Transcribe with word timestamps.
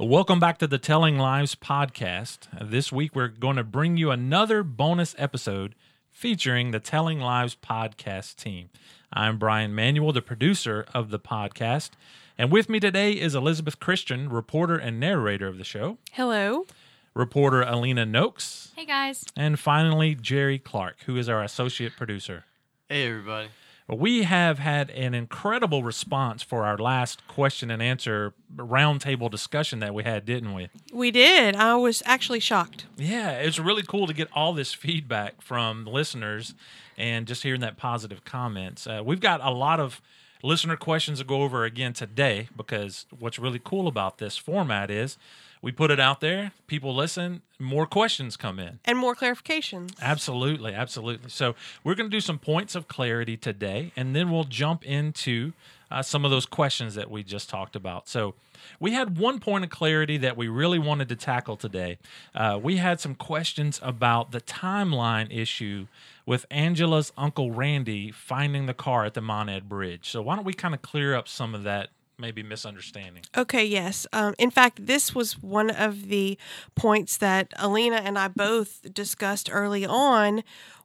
Welcome 0.00 0.40
back 0.40 0.56
to 0.58 0.66
the 0.66 0.78
Telling 0.78 1.18
Lives 1.18 1.54
podcast. 1.54 2.48
This 2.58 2.90
week 2.90 3.14
we're 3.14 3.28
going 3.28 3.56
to 3.56 3.64
bring 3.64 3.98
you 3.98 4.10
another 4.10 4.62
bonus 4.62 5.14
episode 5.18 5.74
featuring 6.10 6.70
the 6.70 6.80
Telling 6.80 7.20
Lives 7.20 7.54
podcast 7.54 8.36
team. 8.36 8.70
I'm 9.12 9.36
Brian 9.38 9.74
Manuel, 9.74 10.12
the 10.12 10.22
producer 10.22 10.86
of 10.94 11.10
the 11.10 11.18
podcast, 11.18 11.90
and 12.38 12.50
with 12.50 12.70
me 12.70 12.80
today 12.80 13.12
is 13.12 13.34
Elizabeth 13.34 13.78
Christian, 13.78 14.30
reporter 14.30 14.76
and 14.76 14.98
narrator 14.98 15.46
of 15.48 15.58
the 15.58 15.64
show, 15.64 15.98
Hello. 16.12 16.64
reporter 17.12 17.60
Alina 17.60 18.06
Noakes, 18.06 18.72
Hey 18.74 18.86
guys. 18.86 19.24
and 19.36 19.58
finally 19.58 20.14
Jerry 20.14 20.58
Clark, 20.58 21.02
who 21.04 21.16
is 21.18 21.28
our 21.28 21.42
associate 21.42 21.92
producer. 21.98 22.44
Hey, 22.88 23.06
everybody. 23.06 23.48
We 23.92 24.22
have 24.22 24.58
had 24.58 24.90
an 24.90 25.14
incredible 25.14 25.82
response 25.82 26.42
for 26.42 26.64
our 26.64 26.78
last 26.78 27.26
question 27.26 27.70
and 27.70 27.82
answer 27.82 28.34
roundtable 28.54 29.30
discussion 29.30 29.80
that 29.80 29.94
we 29.94 30.04
had, 30.04 30.24
didn't 30.24 30.54
we? 30.54 30.68
We 30.92 31.10
did. 31.10 31.56
I 31.56 31.74
was 31.74 32.02
actually 32.06 32.40
shocked. 32.40 32.86
Yeah, 32.96 33.32
it's 33.32 33.58
really 33.58 33.82
cool 33.82 34.06
to 34.06 34.14
get 34.14 34.28
all 34.32 34.52
this 34.52 34.72
feedback 34.72 35.42
from 35.42 35.86
listeners 35.86 36.54
and 36.96 37.26
just 37.26 37.42
hearing 37.42 37.60
that 37.62 37.76
positive 37.76 38.24
comments. 38.24 38.86
Uh, 38.86 39.02
we've 39.04 39.20
got 39.20 39.40
a 39.42 39.50
lot 39.50 39.80
of 39.80 40.00
listener 40.42 40.76
questions 40.76 41.18
to 41.18 41.24
go 41.24 41.42
over 41.42 41.64
again 41.64 41.92
today 41.92 42.48
because 42.56 43.06
what's 43.18 43.38
really 43.38 43.60
cool 43.62 43.88
about 43.88 44.18
this 44.18 44.36
format 44.36 44.90
is 44.90 45.18
we 45.62 45.72
put 45.72 45.90
it 45.90 46.00
out 46.00 46.20
there, 46.20 46.52
people 46.66 46.94
listen, 46.94 47.42
more 47.58 47.86
questions 47.86 48.36
come 48.36 48.58
in. 48.58 48.78
And 48.84 48.98
more 48.98 49.14
clarifications. 49.14 49.92
Absolutely, 50.00 50.72
absolutely. 50.74 51.30
So 51.30 51.54
we're 51.84 51.94
going 51.94 52.10
to 52.10 52.16
do 52.16 52.20
some 52.20 52.38
points 52.38 52.74
of 52.74 52.88
clarity 52.88 53.36
today, 53.36 53.92
and 53.96 54.16
then 54.16 54.30
we'll 54.30 54.44
jump 54.44 54.84
into 54.84 55.52
uh, 55.90 56.02
some 56.02 56.24
of 56.24 56.30
those 56.30 56.46
questions 56.46 56.94
that 56.94 57.10
we 57.10 57.22
just 57.22 57.50
talked 57.50 57.76
about. 57.76 58.08
So 58.08 58.34
we 58.78 58.92
had 58.92 59.18
one 59.18 59.40
point 59.40 59.64
of 59.64 59.70
clarity 59.70 60.16
that 60.18 60.36
we 60.36 60.48
really 60.48 60.78
wanted 60.78 61.08
to 61.08 61.16
tackle 61.16 61.56
today. 61.56 61.98
Uh, 62.34 62.58
we 62.62 62.76
had 62.76 63.00
some 63.00 63.14
questions 63.14 63.80
about 63.82 64.32
the 64.32 64.40
timeline 64.40 65.34
issue 65.34 65.86
with 66.24 66.46
Angela's 66.50 67.12
uncle 67.18 67.50
Randy 67.50 68.10
finding 68.10 68.66
the 68.66 68.74
car 68.74 69.04
at 69.04 69.14
the 69.14 69.20
Monad 69.20 69.68
Bridge. 69.68 70.08
So 70.08 70.22
why 70.22 70.36
don't 70.36 70.44
we 70.44 70.52
kind 70.52 70.74
of 70.74 70.82
clear 70.82 71.14
up 71.14 71.26
some 71.26 71.54
of 71.54 71.64
that 71.64 71.88
maybe 72.20 72.42
misunderstanding? 72.42 73.22
Okay, 73.36 73.64
yes. 73.64 74.06
Um, 74.12 74.34
in 74.38 74.50
fact, 74.50 74.86
this 74.86 75.14
was 75.14 75.42
one 75.42 75.70
of 75.70 76.08
the 76.08 76.38
points 76.74 77.16
that 77.16 77.52
Alina 77.56 77.96
and 77.96 78.18
I 78.18 78.28
both 78.28 78.92
discussed 78.92 79.48
early 79.50 79.86
on 79.86 80.42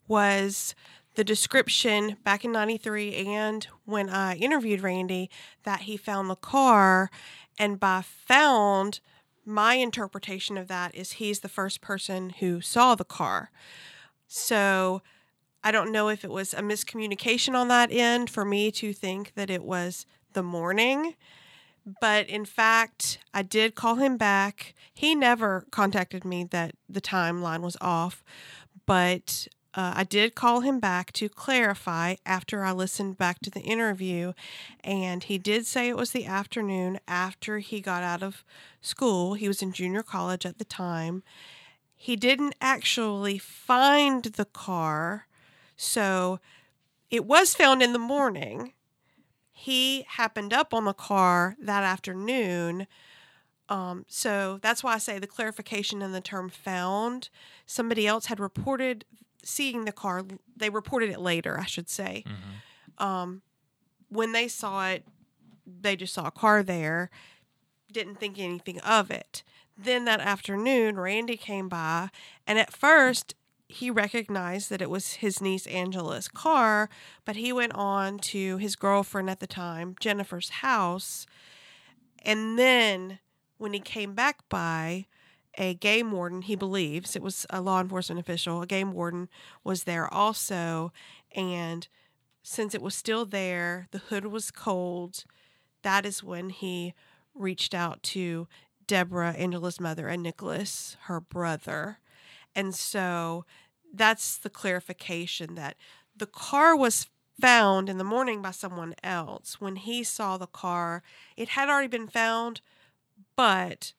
was 0.07 0.73
the 1.15 1.23
description 1.23 2.17
back 2.23 2.43
in 2.43 2.51
93 2.51 3.15
and 3.15 3.67
when 3.85 4.09
I 4.09 4.35
interviewed 4.35 4.81
Randy 4.81 5.29
that 5.63 5.81
he 5.81 5.97
found 5.97 6.29
the 6.29 6.35
car 6.35 7.09
and 7.57 7.79
by 7.79 8.01
found 8.03 8.99
my 9.45 9.75
interpretation 9.75 10.57
of 10.57 10.67
that 10.67 10.93
is 10.93 11.13
he's 11.13 11.39
the 11.39 11.49
first 11.49 11.81
person 11.81 12.31
who 12.31 12.61
saw 12.61 12.95
the 12.95 13.05
car. 13.05 13.51
So 14.27 15.01
I 15.63 15.71
don't 15.71 15.91
know 15.91 16.09
if 16.09 16.23
it 16.23 16.31
was 16.31 16.53
a 16.53 16.61
miscommunication 16.61 17.55
on 17.55 17.67
that 17.69 17.91
end 17.91 18.29
for 18.29 18.43
me 18.43 18.71
to 18.71 18.91
think 18.91 19.33
that 19.35 19.49
it 19.49 19.63
was 19.63 20.05
the 20.35 20.43
morning. 20.43 21.15
But 21.99 22.29
in 22.29 22.45
fact, 22.45 23.19
I 23.33 23.41
did 23.41 23.75
call 23.75 23.95
him 23.95 24.17
back. 24.17 24.73
He 24.93 25.15
never 25.15 25.65
contacted 25.71 26.23
me 26.25 26.43
that 26.45 26.75
the 26.87 27.01
timeline 27.01 27.61
was 27.61 27.77
off, 27.81 28.23
but 28.85 29.47
uh, 29.75 29.93
I 29.95 30.03
did 30.05 30.35
call 30.35 30.61
him 30.61 30.79
back 30.79 31.11
to 31.13 31.27
clarify 31.27 32.15
after 32.25 32.63
I 32.63 32.71
listened 32.71 33.17
back 33.17 33.39
to 33.39 33.49
the 33.49 33.59
interview. 33.59 34.33
And 34.83 35.23
he 35.23 35.37
did 35.37 35.65
say 35.65 35.89
it 35.89 35.97
was 35.97 36.11
the 36.11 36.25
afternoon 36.25 36.99
after 37.07 37.59
he 37.59 37.81
got 37.81 38.01
out 38.01 38.23
of 38.23 38.43
school. 38.81 39.33
He 39.33 39.47
was 39.47 39.61
in 39.61 39.73
junior 39.73 40.01
college 40.01 40.45
at 40.45 40.59
the 40.59 40.65
time. 40.65 41.23
He 41.95 42.15
didn't 42.15 42.55
actually 42.61 43.37
find 43.37 44.23
the 44.23 44.45
car. 44.45 45.27
So 45.75 46.39
it 47.11 47.25
was 47.25 47.53
found 47.53 47.83
in 47.83 47.91
the 47.91 47.99
morning. 47.99 48.71
He 49.57 50.05
happened 50.09 50.51
up 50.51 50.73
on 50.73 50.83
the 50.83 50.93
car 50.93 51.55
that 51.61 51.81
afternoon. 51.83 52.87
Um, 53.69 54.03
so 54.09 54.59
that's 54.61 54.83
why 54.83 54.93
I 54.93 54.97
say 54.97 55.17
the 55.17 55.27
clarification 55.27 56.01
in 56.01 56.11
the 56.11 56.19
term 56.19 56.49
found. 56.49 57.29
Somebody 57.65 58.05
else 58.05 58.25
had 58.25 58.39
reported 58.39 59.05
seeing 59.43 59.85
the 59.85 59.93
car. 59.93 60.25
They 60.57 60.69
reported 60.69 61.09
it 61.09 61.21
later, 61.21 61.57
I 61.57 61.65
should 61.65 61.89
say. 61.89 62.25
Um, 62.97 63.43
when 64.09 64.33
they 64.33 64.49
saw 64.49 64.89
it, 64.89 65.05
they 65.65 65.95
just 65.95 66.13
saw 66.13 66.27
a 66.27 66.31
car 66.31 66.61
there, 66.61 67.09
didn't 67.91 68.19
think 68.19 68.37
anything 68.37 68.81
of 68.81 69.09
it. 69.09 69.41
Then 69.77 70.03
that 70.03 70.19
afternoon, 70.19 70.99
Randy 70.99 71.37
came 71.37 71.69
by, 71.69 72.09
and 72.45 72.59
at 72.59 72.73
first, 72.73 73.35
he 73.67 73.89
recognized 73.89 74.69
that 74.69 74.81
it 74.81 74.89
was 74.89 75.13
his 75.15 75.41
niece 75.41 75.67
Angela's 75.67 76.27
car, 76.27 76.89
but 77.25 77.35
he 77.35 77.51
went 77.51 77.73
on 77.73 78.19
to 78.19 78.57
his 78.57 78.75
girlfriend 78.75 79.29
at 79.29 79.39
the 79.39 79.47
time, 79.47 79.95
Jennifer's 79.99 80.49
house. 80.49 81.25
And 82.23 82.59
then 82.59 83.19
when 83.57 83.73
he 83.73 83.79
came 83.79 84.13
back 84.13 84.47
by, 84.49 85.07
a 85.57 85.73
game 85.73 86.11
warden, 86.11 86.41
he 86.41 86.55
believes 86.55 87.15
it 87.15 87.21
was 87.21 87.45
a 87.49 87.61
law 87.61 87.79
enforcement 87.79 88.19
official, 88.19 88.61
a 88.61 88.67
game 88.67 88.91
warden 88.91 89.29
was 89.63 89.83
there 89.83 90.11
also. 90.13 90.91
And 91.33 91.87
since 92.43 92.75
it 92.75 92.81
was 92.81 92.95
still 92.95 93.25
there, 93.25 93.87
the 93.91 93.99
hood 93.99 94.25
was 94.25 94.51
cold. 94.51 95.23
That 95.81 96.05
is 96.05 96.23
when 96.23 96.49
he 96.49 96.93
reached 97.33 97.73
out 97.73 98.03
to 98.03 98.47
Deborah, 98.87 99.31
Angela's 99.31 99.79
mother, 99.79 100.07
and 100.07 100.21
Nicholas, 100.21 100.97
her 101.03 101.19
brother. 101.19 101.99
And 102.55 102.73
so 102.73 103.45
that's 103.93 104.37
the 104.37 104.49
clarification 104.49 105.55
that 105.55 105.75
the 106.15 106.25
car 106.25 106.75
was 106.75 107.07
found 107.39 107.89
in 107.89 107.97
the 107.97 108.03
morning 108.03 108.41
by 108.41 108.51
someone 108.51 108.95
else. 109.03 109.59
When 109.59 109.75
he 109.75 110.03
saw 110.03 110.37
the 110.37 110.47
car, 110.47 111.03
it 111.35 111.49
had 111.49 111.69
already 111.69 111.87
been 111.87 112.07
found, 112.07 112.61
but 113.35 113.93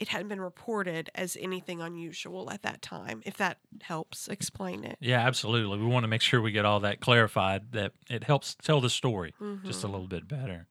it 0.00 0.08
hadn't 0.08 0.28
been 0.28 0.40
reported 0.40 1.10
as 1.14 1.36
anything 1.40 1.80
unusual 1.80 2.50
at 2.50 2.62
that 2.62 2.80
time, 2.80 3.22
if 3.26 3.36
that 3.36 3.58
helps 3.82 4.28
explain 4.28 4.82
it. 4.82 4.96
Yeah, 4.98 5.20
absolutely. 5.20 5.78
We 5.78 5.86
want 5.86 6.04
to 6.04 6.08
make 6.08 6.22
sure 6.22 6.40
we 6.40 6.52
get 6.52 6.64
all 6.64 6.80
that 6.80 7.00
clarified, 7.00 7.72
that 7.72 7.92
it 8.08 8.24
helps 8.24 8.56
tell 8.62 8.80
the 8.80 8.90
story 8.90 9.34
just 9.64 9.84
a 9.84 9.88
little 9.88 10.08
bit 10.08 10.26
better. 10.26 10.66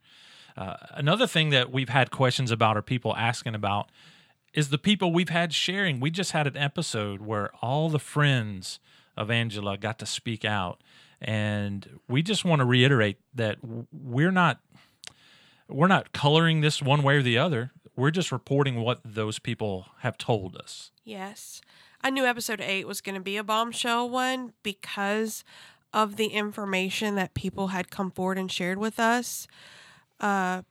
Uh, 0.57 0.75
another 0.91 1.27
thing 1.27 1.51
that 1.51 1.71
we've 1.71 1.89
had 1.89 2.11
questions 2.11 2.51
about 2.51 2.75
or 2.75 2.81
people 2.81 3.16
asking 3.16 3.56
about 3.56 3.91
is 4.54 4.70
the 4.70 4.78
people 4.78 5.14
we've 5.14 5.30
had 5.30 5.54
sharing. 5.54 6.00
We 6.00 6.12
just 6.12 6.32
had 6.32 6.48
an 6.48 6.58
episode 6.58 7.22
where 7.22 7.52
all 7.62 7.90
the 7.90 8.00
friends 8.00 8.80
of 9.16 9.30
Angela 9.30 9.78
got 9.78 10.00
to 10.00 10.06
speak 10.06 10.46
out. 10.46 10.82
And 11.22 12.00
we 12.08 12.22
just 12.22 12.46
want 12.46 12.60
to 12.60 12.66
reiterate 12.66 13.18
that 13.36 13.58
we're 13.92 14.32
not 14.32 14.60
we're 15.68 15.88
not 15.88 16.14
coloring 16.14 16.62
this 16.62 16.82
one 16.82 17.04
way 17.04 17.18
or 17.18 17.22
the 17.22 17.38
other. 17.38 17.72
We're 17.96 18.12
just 18.12 18.32
reporting 18.32 18.82
what 18.82 19.02
those 19.04 19.38
people 19.40 19.88
have 20.00 20.18
told 20.18 20.56
us. 20.56 20.92
Yes. 21.04 21.62
I 22.02 22.10
knew 22.10 22.26
episode 22.26 22.62
eight 22.62 22.88
was 22.88 23.02
going 23.02 23.16
to 23.16 23.22
be 23.22 23.38
a 23.38 23.44
bombshell 23.44 24.10
one 24.10 24.54
because 24.64 25.44
of 25.94 26.16
the 26.16 26.28
information 26.28 27.16
that 27.16 27.34
people 27.34 27.68
had 27.68 27.92
come 27.92 28.10
forward 28.10 28.38
and 28.38 28.52
shared 28.52 28.78
with 28.78 29.00
us. 29.00 29.48
Uh, 30.20 30.62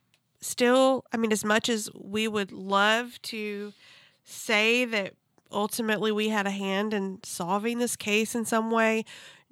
still, 0.41 1.05
I 1.11 1.17
mean, 1.17 1.31
as 1.31 1.43
much 1.43 1.69
as 1.69 1.89
we 1.95 2.27
would 2.27 2.51
love 2.51 3.21
to 3.23 3.73
say 4.23 4.85
that 4.85 5.13
ultimately 5.51 6.11
we 6.11 6.29
had 6.29 6.45
a 6.47 6.51
hand 6.51 6.93
in 6.93 7.19
solving 7.23 7.79
this 7.79 7.95
case 7.95 8.35
in 8.35 8.45
some 8.45 8.71
way, 8.71 9.03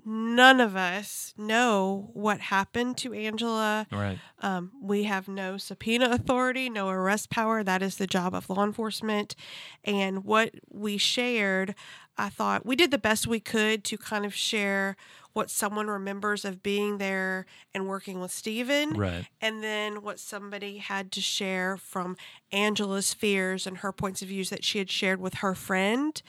none 0.06 0.62
of 0.62 0.76
us 0.76 1.34
know 1.38 2.09
what 2.14 2.40
happened 2.40 2.97
to 2.97 3.14
Angela. 3.14 3.88
Right. 3.92 4.20
Um, 4.42 4.72
we 4.81 5.03
have 5.03 5.28
no 5.28 5.58
subpoena 5.58 6.09
authority, 6.12 6.70
no 6.70 6.90
arrest 6.90 7.30
power. 7.30 7.64
That 7.64 7.81
is 7.81 7.97
the 7.97 8.08
job 8.08 8.34
of 8.34 8.50
law 8.50 8.64
enforcement. 8.64 9.35
And 9.84 10.23
what 10.23 10.52
we 10.72 10.97
shared, 10.97 11.76
I 12.17 12.29
thought 12.29 12.66
we 12.66 12.76
did 12.76 12.91
the 12.91 12.97
best 12.97 13.28
we 13.28 13.40
could 13.40 13.84
to 13.85 13.97
kind 13.97 14.26
of 14.26 14.34
share 14.34 14.96
what 15.37 15.51
someone 15.51 15.85
remembers 15.85 16.43
of 16.43 16.63
being 16.63 16.97
there 16.97 17.45
and 17.72 17.87
working 17.87 18.19
with 18.19 18.31
Stephen. 18.31 18.97
Right. 18.97 19.28
And 19.39 19.63
then 19.63 20.01
what 20.01 20.19
somebody 20.19 20.78
had 20.78 21.11
to 21.11 21.22
share 21.22 21.78
from 21.78 22.17
Angela's 22.51 23.13
fears 23.13 23.67
and 23.67 23.78
her 23.78 23.91
points 23.91 24.23
of 24.23 24.29
views 24.29 24.49
that 24.49 24.63
she 24.63 24.79
had 24.79 24.89
shared 24.89 25.22
with 25.22 25.35
her 25.35 25.53
friend. 25.53 26.19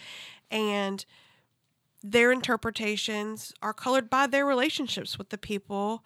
And 0.51 1.07
their 2.03 2.31
interpretations 2.31 3.55
are 3.63 3.73
colored 3.73 4.11
by 4.11 4.27
their 4.27 4.45
relationships 4.45 5.17
with 5.17 5.31
the 5.31 5.39
people. 5.39 6.05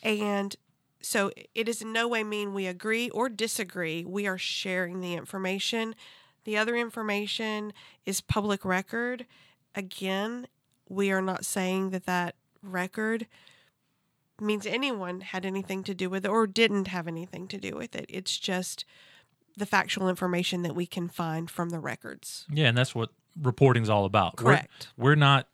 And 0.00 0.54
so 1.02 1.32
it 1.52 1.68
is 1.68 1.82
in 1.82 1.92
no 1.92 2.06
way 2.06 2.22
mean 2.22 2.54
we 2.54 2.68
agree 2.68 3.10
or 3.10 3.28
disagree. 3.28 4.04
We 4.04 4.28
are 4.28 4.38
sharing 4.38 5.00
the 5.00 5.14
information. 5.14 5.96
The 6.44 6.56
other 6.56 6.76
information 6.76 7.72
is 8.06 8.20
public 8.20 8.64
record. 8.64 9.26
Again, 9.74 10.46
we 10.90 11.10
are 11.10 11.22
not 11.22 11.46
saying 11.46 11.90
that 11.90 12.04
that 12.04 12.34
record 12.62 13.26
means 14.40 14.66
anyone 14.66 15.20
had 15.20 15.46
anything 15.46 15.82
to 15.84 15.94
do 15.94 16.10
with 16.10 16.24
it 16.24 16.28
or 16.28 16.46
didn't 16.46 16.88
have 16.88 17.06
anything 17.06 17.46
to 17.48 17.58
do 17.58 17.76
with 17.76 17.94
it. 17.94 18.06
It's 18.08 18.36
just 18.38 18.84
the 19.56 19.66
factual 19.66 20.08
information 20.08 20.62
that 20.62 20.74
we 20.74 20.86
can 20.86 21.08
find 21.08 21.50
from 21.50 21.70
the 21.70 21.78
records. 21.78 22.46
Yeah, 22.50 22.66
and 22.66 22.76
that's 22.76 22.94
what 22.94 23.10
reporting's 23.40 23.88
all 23.88 24.04
about. 24.04 24.36
Correct. 24.36 24.88
We're, 24.96 25.10
we're 25.10 25.16
not 25.16 25.46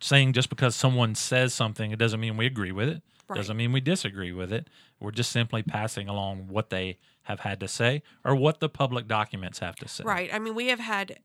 saying 0.00 0.32
just 0.32 0.48
because 0.48 0.74
someone 0.74 1.14
says 1.14 1.52
something, 1.52 1.90
it 1.90 1.98
doesn't 1.98 2.20
mean 2.20 2.36
we 2.36 2.46
agree 2.46 2.72
with 2.72 2.88
it. 2.88 3.02
Right. 3.28 3.36
Doesn't 3.36 3.56
mean 3.56 3.72
we 3.72 3.80
disagree 3.80 4.32
with 4.32 4.52
it. 4.52 4.68
We're 4.98 5.12
just 5.12 5.30
simply 5.30 5.62
passing 5.62 6.08
along 6.08 6.48
what 6.48 6.70
they 6.70 6.98
have 7.24 7.40
had 7.40 7.60
to 7.60 7.68
say 7.68 8.02
or 8.24 8.34
what 8.34 8.60
the 8.60 8.68
public 8.68 9.06
documents 9.06 9.60
have 9.60 9.76
to 9.76 9.88
say. 9.88 10.04
Right. 10.04 10.30
I 10.32 10.38
mean, 10.38 10.54
we 10.54 10.68
have 10.68 10.80
had, 10.80 11.18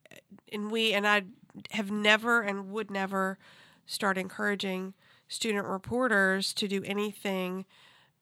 and 0.51 0.69
we, 0.69 0.93
and 0.93 1.07
I 1.07 1.23
have 1.71 1.91
never 1.91 2.41
and 2.41 2.71
would 2.71 2.91
never 2.91 3.37
start 3.85 4.17
encouraging 4.17 4.93
student 5.27 5.67
reporters 5.67 6.53
to 6.53 6.67
do 6.67 6.83
anything 6.83 7.65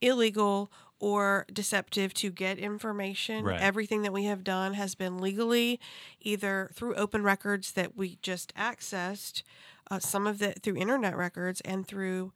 illegal 0.01 0.71
or 0.99 1.45
deceptive 1.51 2.13
to 2.13 2.29
get 2.29 2.57
information. 2.57 3.43
Right. 3.43 3.59
Everything 3.59 4.03
that 4.03 4.13
we 4.13 4.25
have 4.25 4.43
done 4.43 4.73
has 4.73 4.95
been 4.95 5.17
legally, 5.17 5.79
either 6.21 6.69
through 6.73 6.95
open 6.95 7.23
records 7.23 7.73
that 7.73 7.97
we 7.97 8.17
just 8.21 8.53
accessed, 8.55 9.43
uh, 9.91 9.99
some 9.99 10.27
of 10.27 10.41
it 10.41 10.61
through 10.63 10.77
internet 10.77 11.17
records, 11.17 11.61
and 11.61 11.85
through 11.85 12.31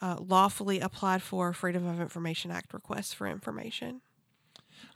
uh, 0.00 0.16
lawfully 0.18 0.80
applied 0.80 1.22
for 1.22 1.52
Freedom 1.52 1.86
of 1.86 2.00
Information 2.00 2.50
Act 2.50 2.72
requests 2.72 3.12
for 3.12 3.26
information. 3.26 4.00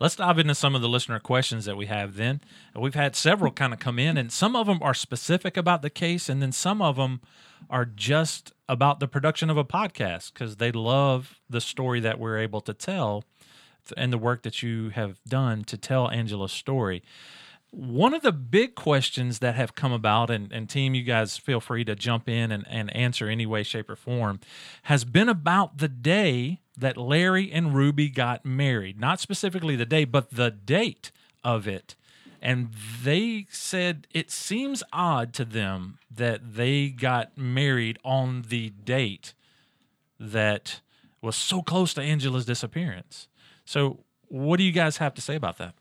Let's 0.01 0.17
dive 0.17 0.39
into 0.39 0.55
some 0.55 0.75
of 0.75 0.83
the 0.83 0.89
listener 0.89 1.19
questions 1.19 1.65
that 1.67 1.77
we 1.77 1.87
have 1.87 2.17
then. 2.17 2.41
We've 2.75 2.95
had 2.95 3.15
several 3.15 3.53
kind 3.53 3.73
of 3.73 3.79
come 3.79 3.99
in, 3.99 4.17
and 4.17 4.33
some 4.33 4.57
of 4.57 4.67
them 4.67 4.79
are 4.83 4.95
specific 4.95 5.57
about 5.57 5.83
the 5.83 5.91
case, 5.91 6.29
and 6.29 6.43
then 6.43 6.53
some 6.53 6.83
of 6.83 6.97
them 6.97 7.21
are 7.71 7.85
just 7.85 8.53
about 8.69 9.01
the 9.01 9.09
production 9.09 9.51
of 9.51 9.57
a 9.57 9.65
podcast 9.65 10.33
because 10.33 10.57
they 10.57 10.73
love 10.73 11.41
the 11.49 11.61
story 11.61 12.01
that 12.01 12.19
we're 12.19 12.39
able 12.39 12.61
to 12.63 12.75
tell 12.75 13.25
and 13.97 14.13
the 14.13 14.19
work 14.19 14.43
that 14.43 14.63
you 14.63 14.91
have 14.91 15.21
done 15.27 15.65
to 15.65 15.77
tell 15.77 16.11
Angela's 16.11 16.53
story. 16.53 17.03
One 17.71 18.13
of 18.13 18.23
the 18.23 18.33
big 18.33 18.75
questions 18.75 19.39
that 19.39 19.55
have 19.55 19.75
come 19.75 19.93
about, 19.93 20.31
and, 20.31 20.53
and 20.53 20.69
team, 20.69 20.95
you 20.95 21.03
guys 21.03 21.39
feel 21.39 21.61
free 21.61 21.85
to 21.85 21.95
jump 21.95 22.29
in 22.29 22.53
and, 22.53 22.67
and 22.69 22.95
answer 22.95 23.29
any 23.29 23.47
way, 23.47 23.63
shape, 23.63 23.89
or 23.89 23.97
form, 23.97 24.41
has 24.85 25.05
been 25.05 25.29
about 25.29 25.79
the 25.79 25.89
day 25.89 26.61
that 26.77 26.97
Larry 26.97 27.51
and 27.53 27.75
Ruby 27.75 28.09
got 28.09 28.45
married. 28.45 28.99
Not 28.99 29.21
specifically 29.21 29.77
the 29.77 29.87
day, 29.87 30.05
but 30.05 30.31
the 30.31 30.51
date 30.51 31.11
of 31.45 31.69
it. 31.69 31.95
And 32.41 32.71
they 33.03 33.47
said 33.51 34.07
it 34.11 34.31
seems 34.31 34.83
odd 34.93 35.33
to 35.35 35.45
them 35.45 35.99
that 36.11 36.55
they 36.55 36.89
got 36.89 37.39
married 37.39 37.99
on 38.05 38.43
the 38.49 38.71
date 38.71 39.35
that 40.19 40.81
was 41.21 41.37
so 41.37 41.63
close 41.63 41.95
to 41.95 42.03
Angela's 42.03 42.45
disappearance. 42.45 43.29
So, 43.65 44.01
what 44.29 44.57
do 44.57 44.65
you 44.65 44.73
guys 44.73 44.97
have 44.97 45.15
to 45.15 45.21
say 45.21 45.37
about 45.37 45.59
that? 45.59 45.75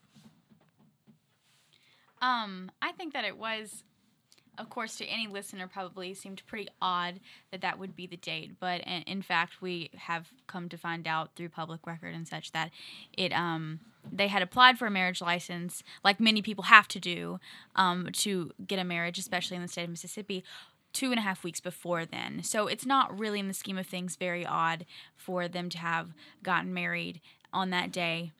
Um, 2.21 2.69
I 2.81 2.91
think 2.91 3.13
that 3.13 3.25
it 3.25 3.37
was, 3.37 3.83
of 4.61 4.69
course, 4.69 4.95
to 4.97 5.05
any 5.05 5.27
listener, 5.27 5.67
probably 5.67 6.13
seemed 6.13 6.41
pretty 6.45 6.69
odd 6.81 7.19
that 7.51 7.61
that 7.61 7.79
would 7.79 7.95
be 7.95 8.05
the 8.05 8.15
date. 8.15 8.51
But 8.59 8.81
in, 8.81 9.21
fact, 9.21 9.61
we 9.61 9.89
have 9.97 10.29
come 10.47 10.69
to 10.69 10.77
find 10.77 11.07
out 11.07 11.31
through 11.35 11.49
public 11.49 11.85
record 11.85 12.13
and 12.13 12.27
such 12.27 12.51
that 12.51 12.69
it 13.17 13.33
um 13.33 13.79
they 14.11 14.27
had 14.27 14.41
applied 14.41 14.79
for 14.79 14.87
a 14.87 14.91
marriage 14.91 15.21
license, 15.21 15.83
like 16.03 16.19
many 16.19 16.41
people 16.41 16.65
have 16.65 16.87
to 16.87 16.99
do, 16.99 17.39
um, 17.75 18.09
to 18.13 18.51
get 18.65 18.79
a 18.79 18.83
marriage, 18.83 19.19
especially 19.19 19.55
in 19.55 19.61
the 19.61 19.67
state 19.67 19.83
of 19.83 19.89
Mississippi. 19.89 20.43
Two 20.93 21.11
and 21.11 21.19
a 21.19 21.21
half 21.21 21.43
weeks 21.45 21.61
before 21.61 22.03
then. 22.05 22.43
So 22.43 22.67
it's 22.67 22.85
not 22.85 23.17
really, 23.17 23.39
in 23.39 23.47
the 23.47 23.53
scheme 23.53 23.77
of 23.77 23.87
things, 23.87 24.17
very 24.17 24.45
odd 24.45 24.85
for 25.15 25.47
them 25.47 25.69
to 25.69 25.77
have 25.77 26.09
gotten 26.43 26.73
married 26.73 27.21
on 27.53 27.69
that 27.69 27.93
day 27.93 28.33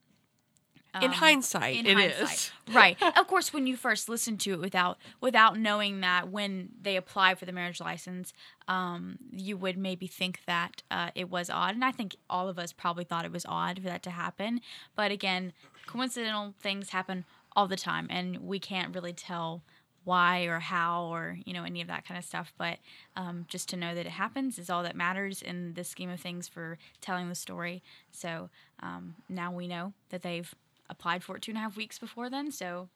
in 0.95 1.05
um, 1.05 1.11
hindsight, 1.13 1.77
in 1.77 1.85
it 1.85 1.97
hindsight. 1.97 2.31
is. 2.33 2.51
right. 2.75 2.97
Of 3.01 3.27
course, 3.27 3.53
when 3.53 3.65
you 3.65 3.77
first 3.77 4.09
listen 4.09 4.37
to 4.39 4.53
it 4.53 4.59
without 4.59 4.97
without 5.21 5.57
knowing 5.57 6.01
that 6.01 6.29
when 6.29 6.69
they 6.81 6.97
apply 6.97 7.35
for 7.35 7.45
the 7.45 7.53
marriage 7.53 7.79
license, 7.79 8.33
um, 8.67 9.17
you 9.31 9.55
would 9.57 9.77
maybe 9.77 10.07
think 10.07 10.41
that 10.47 10.83
uh, 10.91 11.09
it 11.15 11.29
was 11.29 11.49
odd, 11.49 11.75
and 11.75 11.85
I 11.85 11.91
think 11.91 12.17
all 12.29 12.49
of 12.49 12.59
us 12.59 12.73
probably 12.73 13.05
thought 13.05 13.25
it 13.25 13.31
was 13.31 13.45
odd 13.47 13.79
for 13.79 13.87
that 13.87 14.03
to 14.03 14.09
happen. 14.09 14.59
But 14.95 15.11
again, 15.11 15.53
coincidental 15.87 16.55
things 16.59 16.89
happen 16.89 17.25
all 17.55 17.67
the 17.67 17.77
time, 17.77 18.07
and 18.09 18.39
we 18.39 18.59
can't 18.59 18.93
really 18.93 19.13
tell 19.13 19.63
why 20.03 20.45
or 20.45 20.59
how 20.59 21.03
or 21.05 21.37
you 21.45 21.53
know 21.53 21.63
any 21.63 21.79
of 21.79 21.87
that 21.87 22.03
kind 22.07 22.17
of 22.17 22.25
stuff 22.25 22.51
but 22.57 22.79
um, 23.15 23.45
just 23.47 23.69
to 23.69 23.77
know 23.77 23.93
that 23.93 24.07
it 24.07 24.11
happens 24.11 24.57
is 24.57 24.67
all 24.67 24.81
that 24.81 24.95
matters 24.95 25.43
in 25.43 25.75
the 25.75 25.83
scheme 25.83 26.09
of 26.09 26.19
things 26.19 26.47
for 26.47 26.79
telling 27.01 27.29
the 27.29 27.35
story 27.35 27.83
so 28.09 28.49
um, 28.81 29.13
now 29.29 29.51
we 29.51 29.67
know 29.67 29.93
that 30.09 30.23
they've 30.23 30.55
applied 30.91 31.23
for 31.23 31.35
it 31.37 31.41
two 31.41 31.51
and 31.51 31.57
a 31.57 31.61
half 31.61 31.75
weeks 31.75 31.97
before 31.97 32.29
then 32.29 32.51
so 32.51 32.87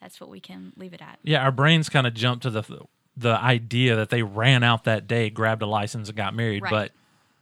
that's 0.00 0.20
what 0.20 0.28
we 0.28 0.40
can 0.40 0.72
leave 0.76 0.92
it 0.92 1.00
at 1.00 1.18
Yeah, 1.22 1.42
our 1.42 1.52
brains 1.52 1.88
kind 1.88 2.06
of 2.06 2.12
jumped 2.12 2.42
to 2.42 2.50
the 2.50 2.86
the 3.16 3.30
idea 3.40 3.96
that 3.96 4.10
they 4.10 4.22
ran 4.22 4.62
out 4.62 4.84
that 4.84 5.08
day, 5.08 5.30
grabbed 5.30 5.62
a 5.62 5.66
license, 5.66 6.08
and 6.08 6.16
got 6.16 6.34
married. 6.34 6.62
Right. 6.62 6.70
But 6.70 6.92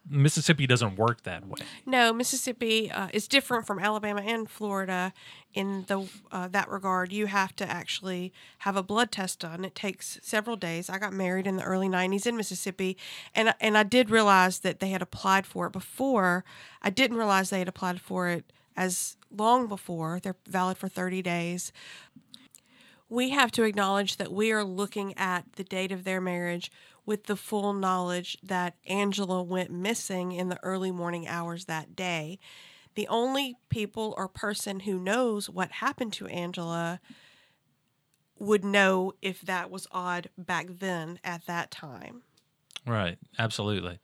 Mississippi 0.09 0.67
doesn't 0.67 0.97
work 0.97 1.23
that 1.23 1.47
way. 1.47 1.61
No, 1.87 2.13
Mississippi 2.13 2.91
uh, 2.91 3.09
is 3.13 3.27
different 3.27 3.67
from 3.67 3.79
Alabama 3.79 4.21
and 4.21 4.49
Florida 4.49 5.13
in 5.55 5.85
the 5.89 6.07
uh, 6.31 6.47
that 6.49 6.69
regard. 6.69 7.11
You 7.13 7.27
have 7.27 7.57
to 7.57 7.69
actually 7.69 8.33
have 8.59 8.77
a 8.77 8.83
blood 8.83 9.11
test 9.11 9.41
done. 9.41 9.65
It 9.65 9.75
takes 9.75 10.21
several 10.23 10.57
days. 10.57 10.91
I 10.91 10.99
got 10.99 11.13
married 11.13 11.47
in 11.47 11.57
the 11.57 11.65
early 11.65 11.89
'90s 11.89 12.27
in 12.27 12.37
Mississippi, 12.37 12.97
and 13.35 13.55
and 13.61 13.79
I 13.79 13.83
did 13.83 14.11
realize 14.11 14.61
that 14.61 14.79
they 14.79 14.91
had 14.91 15.03
applied 15.03 15.47
for 15.47 15.67
it 15.67 15.73
before. 15.73 16.45
I 16.83 16.91
didn't 16.91 17.17
realize 17.17 17.51
they 17.51 17.61
had 17.61 17.69
applied 17.69 18.01
for 18.01 18.29
it 18.29 18.53
as 18.77 19.17
long 19.31 19.67
before. 19.67 20.21
They're 20.21 20.37
valid 20.49 20.79
for 20.79 20.89
30 20.89 21.23
days. 21.23 21.73
We 23.09 23.31
have 23.31 23.53
to 23.53 23.65
acknowledge 23.65 24.17
that 24.17 24.33
we 24.33 24.51
are 24.53 24.65
looking 24.65 25.17
at 25.17 25.53
the 25.53 25.65
date 25.65 25.93
of 25.93 26.05
their 26.05 26.21
marriage 26.21 26.71
with 27.07 27.25
the 27.25 27.37
full 27.37 27.73
knowledge 27.73 28.39
that 28.43 28.77
Angela 28.87 29.43
went 29.43 29.71
missing 29.71 30.33
in 30.33 30.49
the 30.49 30.63
early 30.63 30.91
morning 30.91 31.29
hours 31.29 31.67
that 31.67 31.95
day. 31.95 32.39
The 32.95 33.07
only 33.09 33.57
people 33.69 34.15
or 34.17 34.29
person 34.29 34.81
who 34.81 34.99
knows 34.99 35.51
what 35.51 35.73
happened 35.73 36.13
to 36.15 36.27
Angela 36.29 37.01
would 38.39 38.65
know 38.65 39.13
if 39.21 39.41
that 39.43 39.71
was 39.71 39.87
odd 39.93 40.31
back 40.39 40.67
then 40.69 41.19
at 41.23 41.47
that 41.47 41.71
time. 41.71 42.23
Right, 42.87 43.19
absolutely. 43.39 44.01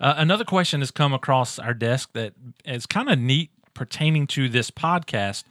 Uh, 0.00 0.14
another 0.16 0.44
question 0.44 0.80
has 0.80 0.90
come 0.90 1.12
across 1.12 1.58
our 1.58 1.74
desk 1.74 2.10
that 2.14 2.34
is 2.64 2.86
kind 2.86 3.08
of 3.08 3.18
neat 3.18 3.51
pertaining 3.74 4.26
to 4.28 4.48
this 4.48 4.70
podcast. 4.70 5.44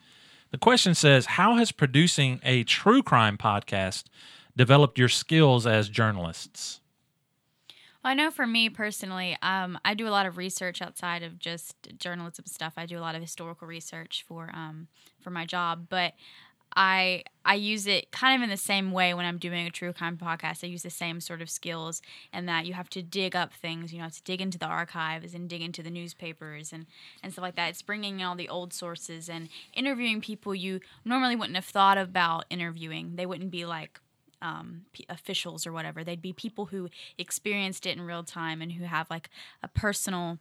The 0.51 0.57
question 0.57 0.95
says, 0.95 1.25
How 1.25 1.56
has 1.56 1.71
producing 1.71 2.39
a 2.44 2.63
true 2.63 3.01
crime 3.01 3.37
podcast 3.37 4.04
developed 4.56 4.97
your 4.97 5.09
skills 5.09 5.66
as 5.66 5.90
journalists? 5.90 6.81
Well, 8.04 8.11
I 8.11 8.16
know 8.16 8.31
for 8.31 8.47
me 8.47 8.69
personally, 8.69 9.37
um, 9.42 9.78
I 9.85 9.94
do 9.94 10.07
a 10.07 10.09
lot 10.09 10.25
of 10.25 10.37
research 10.37 10.81
outside 10.81 11.21
of 11.21 11.37
just 11.37 11.75
journalism 11.99 12.45
stuff. 12.47 12.73
I 12.75 12.87
do 12.87 12.97
a 12.97 13.01
lot 13.01 13.16
of 13.16 13.21
historical 13.21 13.68
research 13.68 14.25
for 14.28 14.49
um, 14.54 14.87
for 15.21 15.30
my 15.30 15.45
job, 15.45 15.85
but 15.87 16.13
I 16.75 17.23
I 17.44 17.56
use 17.56 17.87
it 17.87 18.11
kind 18.11 18.35
of 18.35 18.44
in 18.44 18.49
the 18.49 18.57
same 18.57 18.92
way 18.92 19.13
when 19.13 19.25
I'm 19.25 19.37
doing 19.37 19.66
a 19.66 19.71
true 19.71 19.94
crime 19.94 20.18
podcast. 20.18 20.63
I 20.63 20.68
use 20.68 20.83
the 20.83 20.90
same 20.90 21.19
sort 21.19 21.42
of 21.42 21.49
skills, 21.49 22.01
and 22.31 22.47
that 22.47 22.66
you 22.66 22.73
have 22.73 22.90
to 22.92 23.01
dig 23.01 23.35
up 23.35 23.54
things. 23.54 23.92
You 23.92 23.99
know, 23.99 24.06
have 24.06 24.13
to 24.13 24.23
dig 24.23 24.42
into 24.42 24.57
the 24.57 24.68
archives 24.68 25.33
and 25.33 25.49
dig 25.49 25.61
into 25.61 25.83
the 25.83 25.90
newspapers 25.90 26.71
and 26.71 26.85
and 27.23 27.31
stuff 27.31 27.44
like 27.44 27.56
that. 27.56 27.69
It's 27.69 27.81
bringing 27.81 28.19
in 28.19 28.25
all 28.25 28.35
the 28.35 28.49
old 28.49 28.73
sources 28.73 29.30
and 29.30 29.49
interviewing 29.73 30.21
people 30.21 30.56
you 30.56 30.80
normally 31.04 31.35
wouldn't 31.35 31.56
have 31.56 31.66
thought 31.66 31.97
about 31.97 32.45
interviewing. 32.49 33.16
They 33.16 33.25
wouldn't 33.25 33.51
be 33.51 33.66
like 33.66 33.99
um, 34.42 34.83
p- 34.94 35.06
officials 35.09 35.68
or 35.68 35.71
whatever. 35.71 36.04
They'd 36.04 36.21
be 36.21 36.33
people 36.33 36.68
who 36.68 36.90
experienced 37.18 37.85
it 37.85 37.95
in 37.95 38.01
real 38.01 38.23
time 38.23 38.61
and 38.61 38.73
who 38.73 38.85
have 38.85 39.09
like 39.09 39.30
a 39.61 39.68
personal 39.68 40.40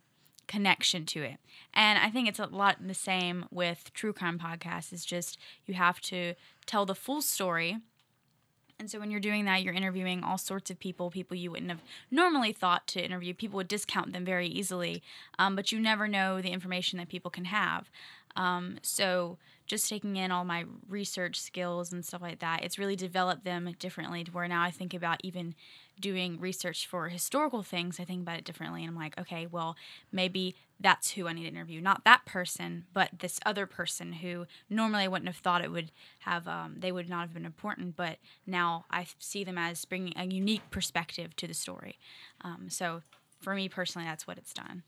connection 0.51 1.07
to 1.07 1.23
it. 1.23 1.37
And 1.73 1.97
I 1.97 2.11
think 2.11 2.29
it's 2.29 2.41
a 2.41 2.47
lot 2.47 2.77
the 2.85 2.93
same 2.93 3.47
with 3.53 3.93
true 3.95 4.13
crime 4.13 4.37
podcasts. 4.37 4.93
It's 4.93 5.05
just 5.05 5.39
you 5.65 5.75
have 5.75 6.01
to 6.03 6.35
tell 6.67 6.85
the 6.85 6.95
full 6.95 7.23
story. 7.23 7.79
And 8.81 8.91
so 8.91 8.99
when 8.99 9.13
you're 9.13 9.21
doing 9.21 9.45
that, 9.45 9.63
you're 9.63 9.75
interviewing 9.75 10.25
all 10.25 10.39
sorts 10.39 10.69
of 10.69 10.81
people, 10.81 11.09
people 11.09 11.37
you 11.37 11.53
wouldn't 11.53 11.71
have 11.71 11.85
normally 12.11 12.53
thought 12.53 12.89
to 12.89 13.05
interview. 13.05 13.33
People 13.33 13.59
would 13.59 13.69
discount 13.69 14.13
them 14.13 14.25
very 14.25 14.49
easily, 14.49 15.05
um, 15.39 15.55
but 15.55 15.71
you 15.71 15.79
never 15.79 16.09
know 16.09 16.41
the 16.41 16.51
information 16.51 16.99
that 16.99 17.09
people 17.09 17.31
can 17.31 17.45
have. 17.45 17.89
Um, 18.35 18.79
so 18.83 19.39
just 19.67 19.89
taking 19.89 20.17
in 20.17 20.33
all 20.33 20.45
my 20.45 20.65
research 20.89 21.39
skills 21.41 21.93
and 21.93 22.05
stuff 22.05 22.23
like 22.23 22.41
that, 22.41 22.65
it's 22.65 22.79
really 22.79 22.97
developed 22.97 23.45
them 23.45 23.73
differently 23.79 24.25
to 24.25 24.33
where 24.33 24.49
now 24.49 24.63
I 24.63 24.73
think 24.73 24.95
about 24.95 25.21
even 25.23 25.55
doing 26.01 26.41
research 26.41 26.87
for 26.87 27.09
historical 27.09 27.63
things, 27.63 28.01
I 28.01 28.05
think 28.05 28.23
about 28.23 28.39
it 28.39 28.45
differently. 28.45 28.83
And 28.83 28.91
I'm 28.91 28.97
like, 28.97 29.19
okay, 29.19 29.47
well, 29.47 29.77
maybe 30.11 30.55
that's 30.79 31.13
who 31.13 31.29
I 31.29 31.33
need 31.33 31.43
to 31.43 31.49
interview. 31.49 31.81
Not 31.81 32.05
that 32.05 32.25
person, 32.25 32.85
but 32.93 33.11
this 33.19 33.39
other 33.45 33.67
person 33.67 34.15
who 34.15 34.47
normally 34.69 35.05
I 35.05 35.09
wouldn't 35.09 35.29
have 35.29 35.37
thought 35.37 35.63
it 35.63 35.71
would 35.71 35.93
have, 36.21 36.49
um, 36.49 36.77
they 36.79 36.93
would 36.93 37.09
not 37.09 37.23
have 37.23 37.35
been 37.35 37.45
important, 37.45 37.97
but 37.97 38.19
now 38.47 38.87
I 38.91 39.07
see 39.19 39.45
them 39.45 39.59
as 39.59 39.85
bringing 39.85 40.15
a 40.17 40.25
unique 40.25 40.71
perspective 40.71 41.37
to 41.37 41.47
the 41.47 41.55
story. 41.55 41.99
Um, 42.41 42.71
so 42.71 43.03
for 43.41 43.55
me 43.55 43.69
personally, 43.69 44.07
that's 44.09 44.27
what 44.27 44.39
it's 44.39 44.55
done. 44.55 44.83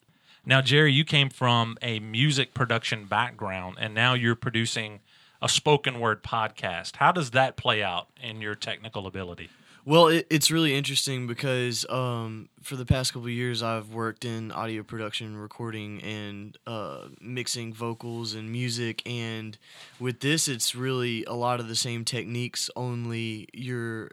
Now, 0.45 0.61
Jerry, 0.61 0.92
you 0.92 1.04
came 1.04 1.31
from 1.31 1.76
a 1.83 2.00
music 2.00 2.52
production 2.52 3.04
background, 3.04 3.76
and 3.78 3.95
now 3.95 4.14
you're 4.14 4.35
producing 4.35 5.00
a 5.40 5.49
spoken 5.49 6.00
word 6.00 6.23
podcast. 6.23 6.97
How 6.97 7.12
does 7.12 7.31
that 7.33 7.57
play 7.57 7.83
out 7.83 8.09
in 8.21 8.40
your 8.40 8.54
technical 8.54 9.07
ability? 9.07 9.50
Well, 9.84 10.06
it, 10.08 10.28
it's 10.30 10.50
really 10.50 10.74
interesting 10.76 11.26
because 11.26 11.84
um, 11.90 12.48
for 12.62 12.76
the 12.76 12.86
past 12.86 13.12
couple 13.12 13.28
years, 13.28 13.64
I've 13.64 13.92
worked 13.92 14.24
in 14.24 14.52
audio 14.52 14.84
production, 14.84 15.36
recording, 15.36 16.00
and 16.02 16.56
uh, 16.68 17.08
mixing 17.20 17.74
vocals 17.74 18.34
and 18.34 18.50
music. 18.50 19.02
And 19.06 19.58
with 19.98 20.20
this, 20.20 20.46
it's 20.46 20.76
really 20.76 21.24
a 21.24 21.32
lot 21.34 21.58
of 21.58 21.66
the 21.66 21.74
same 21.74 22.04
techniques. 22.04 22.70
Only 22.76 23.48
you're 23.52 24.12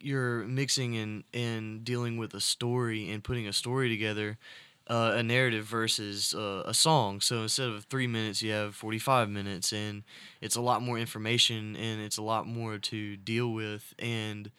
you're 0.00 0.44
mixing 0.44 0.96
and 0.96 1.24
and 1.34 1.84
dealing 1.84 2.16
with 2.16 2.32
a 2.32 2.40
story 2.40 3.10
and 3.10 3.22
putting 3.22 3.46
a 3.46 3.52
story 3.52 3.90
together. 3.90 4.38
Uh, 4.88 5.12
a 5.16 5.22
narrative 5.22 5.66
versus 5.66 6.34
uh, 6.34 6.62
a 6.64 6.72
song. 6.72 7.20
So 7.20 7.42
instead 7.42 7.68
of 7.68 7.84
three 7.84 8.06
minutes, 8.06 8.40
you 8.40 8.52
have 8.52 8.74
45 8.74 9.28
minutes, 9.28 9.70
and 9.70 10.02
it's 10.40 10.56
a 10.56 10.62
lot 10.62 10.80
more 10.80 10.98
information 10.98 11.76
and 11.76 12.00
it's 12.00 12.16
a 12.16 12.22
lot 12.22 12.46
more 12.46 12.78
to 12.78 13.16
deal 13.18 13.52
with. 13.52 13.92
And 13.98 14.50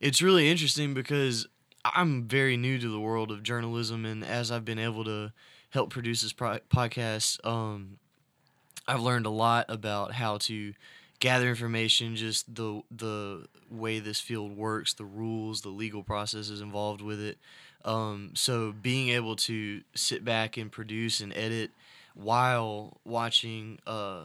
it's 0.00 0.20
really 0.20 0.50
interesting 0.50 0.92
because 0.92 1.46
I'm 1.94 2.26
very 2.26 2.56
new 2.56 2.78
to 2.78 2.88
the 2.88 2.98
world 2.98 3.30
of 3.30 3.42
journalism, 3.42 4.04
and 4.04 4.24
as 4.24 4.50
I've 4.50 4.64
been 4.64 4.78
able 4.78 5.04
to 5.04 5.32
help 5.70 5.90
produce 5.90 6.22
this 6.22 6.32
pro- 6.32 6.58
podcast, 6.70 7.44
um, 7.46 7.98
I've 8.88 9.00
learned 9.00 9.26
a 9.26 9.30
lot 9.30 9.66
about 9.68 10.12
how 10.12 10.38
to 10.38 10.72
gather 11.20 11.48
information, 11.48 12.16
just 12.16 12.54
the 12.54 12.82
the 12.90 13.46
way 13.70 13.98
this 13.98 14.20
field 14.20 14.56
works, 14.56 14.94
the 14.94 15.04
rules, 15.04 15.62
the 15.62 15.68
legal 15.68 16.02
processes 16.02 16.60
involved 16.60 17.00
with 17.00 17.20
it. 17.20 17.38
Um, 17.84 18.32
so 18.34 18.72
being 18.72 19.10
able 19.10 19.36
to 19.36 19.82
sit 19.94 20.24
back 20.24 20.56
and 20.56 20.72
produce 20.72 21.20
and 21.20 21.32
edit 21.36 21.70
while 22.14 22.96
watching 23.04 23.78
uh, 23.86 24.22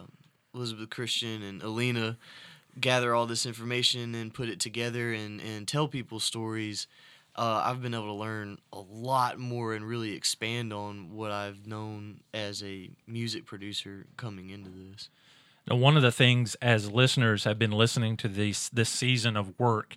Elizabeth 0.54 0.90
Christian 0.90 1.42
and 1.42 1.62
Alina 1.62 2.16
gather 2.80 3.14
all 3.14 3.26
this 3.26 3.46
information 3.46 4.14
and 4.14 4.32
put 4.32 4.48
it 4.48 4.58
together 4.58 5.12
and, 5.12 5.40
and 5.40 5.68
tell 5.68 5.86
people 5.88 6.18
stories, 6.18 6.86
uh, 7.36 7.62
I've 7.64 7.82
been 7.82 7.94
able 7.94 8.06
to 8.06 8.12
learn 8.12 8.58
a 8.72 8.80
lot 8.80 9.38
more 9.38 9.74
and 9.74 9.84
really 9.84 10.14
expand 10.14 10.72
on 10.72 11.14
what 11.14 11.30
I've 11.30 11.66
known 11.66 12.20
as 12.34 12.62
a 12.62 12.90
music 13.06 13.46
producer 13.46 14.06
coming 14.16 14.50
into 14.50 14.70
this. 14.70 15.08
Now, 15.68 15.76
one 15.76 15.96
of 15.96 16.02
the 16.02 16.12
things 16.12 16.54
as 16.56 16.90
listeners 16.90 17.44
have 17.44 17.58
been 17.58 17.70
listening 17.70 18.16
to 18.18 18.28
this 18.28 18.68
this 18.68 18.88
season 18.88 19.36
of 19.36 19.58
work, 19.58 19.96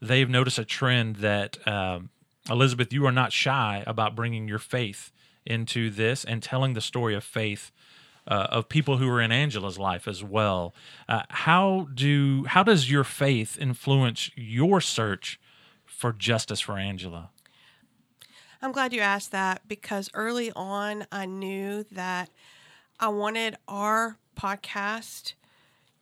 they've 0.00 0.28
noticed 0.28 0.58
a 0.58 0.64
trend 0.64 1.16
that 1.16 1.66
um, 1.66 2.10
Elizabeth, 2.48 2.92
you 2.92 3.06
are 3.06 3.12
not 3.12 3.32
shy 3.32 3.84
about 3.86 4.14
bringing 4.14 4.48
your 4.48 4.58
faith 4.58 5.12
into 5.44 5.90
this 5.90 6.24
and 6.24 6.42
telling 6.42 6.74
the 6.74 6.80
story 6.80 7.14
of 7.14 7.24
faith 7.24 7.72
uh, 8.26 8.46
of 8.50 8.68
people 8.68 8.98
who 8.98 9.08
are 9.08 9.20
in 9.20 9.32
Angela's 9.32 9.78
life 9.78 10.06
as 10.06 10.22
well. 10.22 10.74
Uh, 11.08 11.22
how 11.28 11.88
do 11.94 12.44
how 12.44 12.62
does 12.62 12.90
your 12.90 13.04
faith 13.04 13.58
influence 13.58 14.30
your 14.36 14.80
search 14.80 15.40
for 15.84 16.12
justice 16.12 16.60
for 16.60 16.78
Angela? 16.78 17.30
I'm 18.62 18.72
glad 18.72 18.92
you 18.92 19.00
asked 19.00 19.32
that 19.32 19.66
because 19.66 20.10
early 20.12 20.52
on 20.54 21.06
I 21.10 21.26
knew 21.26 21.84
that 21.92 22.28
I 23.02 23.08
wanted 23.08 23.56
our 23.66 24.18
podcast 24.38 25.32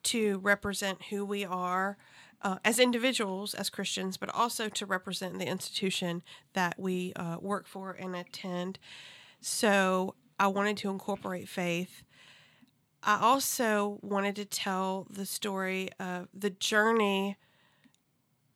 to 0.02 0.38
represent 0.38 1.04
who 1.10 1.24
we 1.24 1.44
are 1.44 1.96
uh, 2.42 2.56
as 2.64 2.80
individuals, 2.80 3.54
as 3.54 3.70
Christians, 3.70 4.16
but 4.16 4.34
also 4.34 4.68
to 4.68 4.84
represent 4.84 5.38
the 5.38 5.46
institution 5.46 6.24
that 6.54 6.76
we 6.76 7.12
uh, 7.14 7.36
work 7.40 7.68
for 7.68 7.92
and 7.92 8.16
attend. 8.16 8.80
So 9.40 10.16
I 10.40 10.48
wanted 10.48 10.76
to 10.78 10.90
incorporate 10.90 11.48
faith. 11.48 12.02
I 13.04 13.20
also 13.20 14.00
wanted 14.02 14.34
to 14.34 14.44
tell 14.44 15.06
the 15.08 15.24
story 15.24 15.90
of 16.00 16.26
the 16.34 16.50
journey 16.50 17.36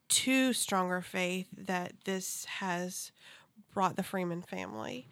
to 0.09 0.51
stronger 0.51 0.99
faith 0.99 1.47
that 1.57 1.93
this 2.03 2.43
has 2.59 3.13
brought 3.73 3.95
the 3.95 4.03
Freeman 4.03 4.41
family. 4.41 5.07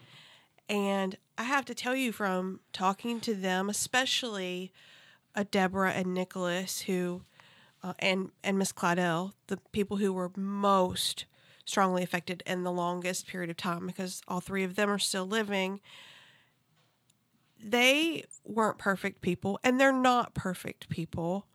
And 0.71 1.17
I 1.37 1.43
have 1.43 1.65
to 1.65 1.75
tell 1.75 1.97
you 1.97 2.13
from 2.13 2.61
talking 2.71 3.19
to 3.21 3.35
them, 3.35 3.69
especially 3.69 4.71
uh, 5.35 5.43
Deborah 5.51 5.91
and 5.91 6.13
Nicholas, 6.13 6.81
who 6.81 7.23
uh, 7.83 7.93
and 7.99 8.31
and 8.41 8.57
Miss 8.57 8.71
Claudel, 8.71 9.33
the 9.47 9.57
people 9.73 9.97
who 9.97 10.13
were 10.13 10.31
most 10.37 11.25
strongly 11.65 12.03
affected 12.03 12.41
in 12.45 12.63
the 12.63 12.71
longest 12.71 13.27
period 13.27 13.49
of 13.49 13.57
time, 13.57 13.85
because 13.85 14.21
all 14.29 14.39
three 14.39 14.63
of 14.63 14.75
them 14.75 14.89
are 14.89 14.97
still 14.97 15.25
living. 15.25 15.81
They 17.61 18.23
weren't 18.45 18.77
perfect 18.77 19.19
people, 19.19 19.59
and 19.65 19.77
they're 19.77 19.91
not 19.91 20.33
perfect 20.33 20.87
people, 20.87 21.47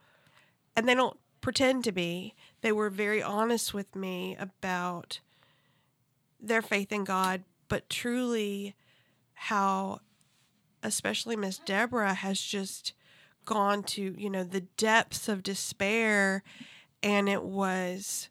and 0.76 0.86
they 0.86 0.94
don't 0.94 1.18
pretend 1.40 1.84
to 1.84 1.92
be. 1.92 2.34
They 2.60 2.70
were 2.70 2.90
very 2.90 3.22
honest 3.22 3.72
with 3.72 3.96
me 3.96 4.36
about 4.38 5.20
their 6.38 6.60
faith 6.60 6.92
in 6.92 7.04
God, 7.04 7.44
but 7.68 7.88
truly 7.88 8.74
how 9.36 10.00
especially 10.82 11.36
Miss 11.36 11.58
Deborah 11.58 12.14
has 12.14 12.40
just 12.40 12.92
gone 13.44 13.82
to, 13.82 14.14
you 14.18 14.28
know, 14.28 14.44
the 14.44 14.62
depths 14.62 15.28
of 15.28 15.42
despair 15.42 16.42
and 17.02 17.28
it 17.28 17.42
was 17.42 18.28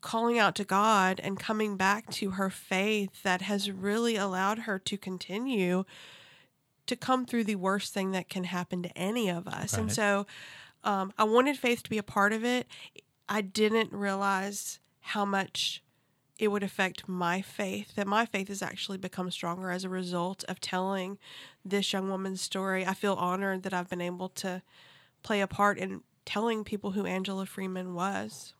calling 0.00 0.38
out 0.38 0.54
to 0.56 0.64
God 0.64 1.20
and 1.22 1.38
coming 1.38 1.76
back 1.76 2.10
to 2.10 2.32
her 2.32 2.50
faith 2.50 3.22
that 3.22 3.42
has 3.42 3.70
really 3.70 4.16
allowed 4.16 4.60
her 4.60 4.78
to 4.78 4.96
continue 4.96 5.84
to 6.86 6.96
come 6.96 7.26
through 7.26 7.44
the 7.44 7.56
worst 7.56 7.92
thing 7.92 8.12
that 8.12 8.28
can 8.28 8.44
happen 8.44 8.82
to 8.82 8.98
any 8.98 9.28
of 9.28 9.46
us. 9.46 9.74
Right. 9.74 9.82
And 9.82 9.92
so 9.92 10.26
um, 10.84 11.12
I 11.18 11.24
wanted 11.24 11.58
faith 11.58 11.82
to 11.82 11.90
be 11.90 11.98
a 11.98 12.02
part 12.02 12.32
of 12.32 12.44
it. 12.44 12.66
I 13.28 13.42
didn't 13.42 13.92
realize 13.92 14.78
how 15.00 15.24
much 15.24 15.82
it 16.38 16.48
would 16.48 16.62
affect 16.62 17.08
my 17.08 17.42
faith, 17.42 17.94
that 17.96 18.06
my 18.06 18.24
faith 18.24 18.48
has 18.48 18.62
actually 18.62 18.98
become 18.98 19.30
stronger 19.30 19.70
as 19.70 19.84
a 19.84 19.88
result 19.88 20.44
of 20.48 20.60
telling 20.60 21.18
this 21.64 21.92
young 21.92 22.08
woman's 22.08 22.40
story. 22.40 22.86
I 22.86 22.94
feel 22.94 23.14
honored 23.14 23.64
that 23.64 23.74
I've 23.74 23.90
been 23.90 24.00
able 24.00 24.28
to 24.30 24.62
play 25.22 25.40
a 25.40 25.48
part 25.48 25.78
in 25.78 26.02
telling 26.24 26.62
people 26.62 26.92
who 26.92 27.06
Angela 27.06 27.44
Freeman 27.44 27.94
was. 27.94 28.54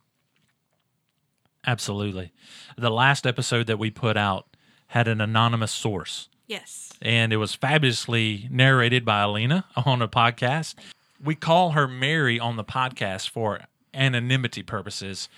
Absolutely. 1.66 2.32
The 2.76 2.90
last 2.90 3.26
episode 3.26 3.66
that 3.68 3.78
we 3.78 3.90
put 3.90 4.16
out 4.16 4.56
had 4.88 5.06
an 5.06 5.20
anonymous 5.20 5.70
source. 5.70 6.28
Yes. 6.47 6.92
And 7.02 7.32
it 7.32 7.37
was 7.37 7.54
fabulously 7.54 8.49
narrated 8.50 9.04
by 9.04 9.20
Alina 9.20 9.66
on 9.85 10.02
a 10.02 10.08
podcast. 10.08 10.76
We 11.23 11.35
call 11.35 11.73
her 11.73 11.87
Mary 11.87 12.40
on 12.40 12.56
the 12.56 12.64
podcast 12.64 13.28
for 13.28 13.61
anonymity 13.92 14.62
purposes 14.62 15.28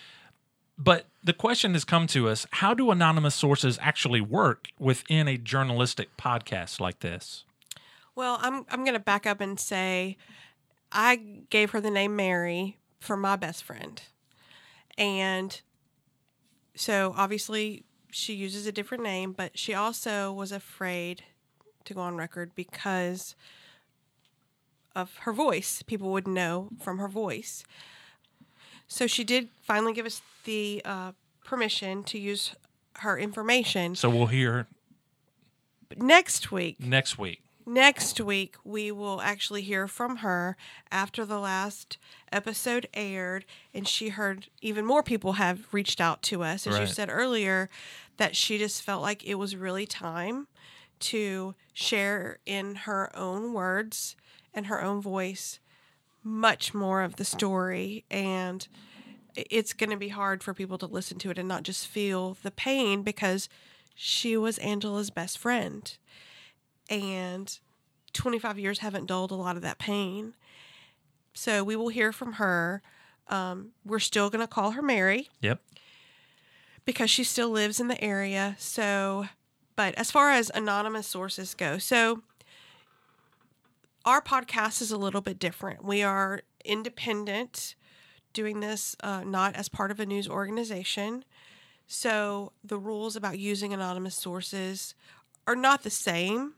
but 0.82 1.06
the 1.22 1.34
question 1.34 1.74
has 1.74 1.84
come 1.84 2.06
to 2.08 2.28
us 2.28 2.46
how 2.52 2.72
do 2.72 2.90
anonymous 2.90 3.34
sources 3.34 3.78
actually 3.82 4.20
work 4.20 4.68
within 4.78 5.28
a 5.28 5.36
journalistic 5.36 6.16
podcast 6.16 6.80
like 6.80 7.00
this? 7.00 7.44
Well, 8.14 8.38
I'm, 8.40 8.64
I'm 8.70 8.84
going 8.84 8.94
to 8.94 9.00
back 9.00 9.26
up 9.26 9.40
and 9.40 9.60
say 9.60 10.16
I 10.90 11.16
gave 11.50 11.70
her 11.70 11.80
the 11.80 11.90
name 11.90 12.16
Mary 12.16 12.78
for 12.98 13.16
my 13.16 13.36
best 13.36 13.62
friend. 13.62 14.00
And 14.96 15.60
so 16.74 17.14
obviously 17.16 17.84
she 18.10 18.32
uses 18.32 18.66
a 18.66 18.72
different 18.72 19.04
name, 19.04 19.32
but 19.32 19.58
she 19.58 19.74
also 19.74 20.32
was 20.32 20.50
afraid 20.50 21.24
to 21.84 21.94
go 21.94 22.00
on 22.00 22.16
record 22.16 22.52
because 22.54 23.34
of 24.96 25.16
her 25.18 25.32
voice. 25.32 25.82
People 25.82 26.10
would 26.12 26.26
know 26.26 26.70
from 26.82 26.98
her 26.98 27.08
voice. 27.08 27.64
So 28.90 29.06
she 29.06 29.22
did 29.22 29.48
finally 29.62 29.92
give 29.92 30.04
us 30.04 30.20
the 30.44 30.82
uh, 30.84 31.12
permission 31.44 32.02
to 32.04 32.18
use 32.18 32.56
her 32.98 33.16
information. 33.16 33.94
So 33.94 34.10
we'll 34.10 34.26
hear 34.26 34.66
next 35.96 36.50
week. 36.50 36.80
Next 36.80 37.16
week. 37.16 37.40
Next 37.64 38.20
week, 38.20 38.56
we 38.64 38.90
will 38.90 39.20
actually 39.20 39.62
hear 39.62 39.86
from 39.86 40.16
her 40.16 40.56
after 40.90 41.24
the 41.24 41.38
last 41.38 41.98
episode 42.32 42.88
aired, 42.92 43.44
and 43.72 43.86
she 43.86 44.08
heard 44.08 44.48
even 44.60 44.84
more 44.84 45.04
people 45.04 45.34
have 45.34 45.72
reached 45.72 46.00
out 46.00 46.20
to 46.22 46.42
us, 46.42 46.66
as 46.66 46.74
right. 46.74 46.80
you 46.80 46.86
said 46.88 47.08
earlier, 47.12 47.70
that 48.16 48.34
she 48.34 48.58
just 48.58 48.82
felt 48.82 49.02
like 49.02 49.24
it 49.24 49.36
was 49.36 49.54
really 49.54 49.86
time 49.86 50.48
to 50.98 51.54
share 51.72 52.38
in 52.44 52.74
her 52.74 53.16
own 53.16 53.52
words 53.52 54.16
and 54.52 54.66
her 54.66 54.82
own 54.82 55.00
voice 55.00 55.60
much 56.22 56.74
more 56.74 57.02
of 57.02 57.16
the 57.16 57.24
story 57.24 58.04
and 58.10 58.68
it's 59.34 59.72
going 59.72 59.90
to 59.90 59.96
be 59.96 60.08
hard 60.08 60.42
for 60.42 60.52
people 60.52 60.76
to 60.78 60.86
listen 60.86 61.18
to 61.18 61.30
it 61.30 61.38
and 61.38 61.48
not 61.48 61.62
just 61.62 61.86
feel 61.86 62.36
the 62.42 62.50
pain 62.50 63.02
because 63.02 63.48
she 63.94 64.36
was 64.36 64.58
Angela's 64.58 65.10
best 65.10 65.38
friend. 65.38 65.96
And 66.88 67.58
25 68.12 68.58
years 68.58 68.80
haven't 68.80 69.06
dulled 69.06 69.30
a 69.30 69.36
lot 69.36 69.56
of 69.56 69.62
that 69.62 69.78
pain. 69.78 70.34
So 71.32 71.62
we 71.62 71.76
will 71.76 71.88
hear 71.88 72.12
from 72.12 72.34
her. 72.34 72.82
Um, 73.28 73.70
we're 73.84 74.00
still 74.00 74.30
going 74.30 74.42
to 74.42 74.52
call 74.52 74.72
her 74.72 74.82
Mary. 74.82 75.28
Yep. 75.40 75.60
Because 76.84 77.10
she 77.10 77.22
still 77.22 77.50
lives 77.50 77.78
in 77.78 77.86
the 77.86 78.02
area. 78.02 78.56
So 78.58 79.26
but 79.80 79.94
as 79.94 80.10
far 80.10 80.30
as 80.30 80.50
anonymous 80.54 81.06
sources 81.06 81.54
go 81.54 81.78
so 81.78 82.22
our 84.04 84.22
podcast 84.22 84.80
is 84.80 84.90
a 84.90 84.96
little 84.96 85.20
bit 85.20 85.38
different. 85.38 85.84
We 85.84 86.02
are 86.02 86.42
independent, 86.64 87.74
doing 88.32 88.60
this 88.60 88.96
uh, 89.02 89.24
not 89.24 89.54
as 89.56 89.68
part 89.68 89.90
of 89.90 90.00
a 90.00 90.06
news 90.06 90.28
organization. 90.28 91.24
So 91.86 92.52
the 92.62 92.78
rules 92.78 93.16
about 93.16 93.38
using 93.38 93.72
anonymous 93.74 94.14
sources 94.14 94.94
are 95.46 95.56
not 95.56 95.82
the 95.82 95.90
same. 95.90 96.54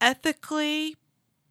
Ethically, 0.00 0.96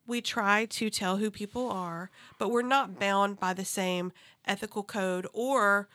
we 0.06 0.22
try 0.22 0.66
to 0.66 0.90
tell 0.90 1.18
who 1.18 1.30
people 1.32 1.70
are, 1.70 2.10
but 2.38 2.50
we're 2.50 2.62
not 2.62 3.00
bound 3.00 3.40
by 3.40 3.54
the 3.54 3.66
same 3.66 4.12
ethical 4.46 4.84
code 4.84 5.28
or 5.34 5.88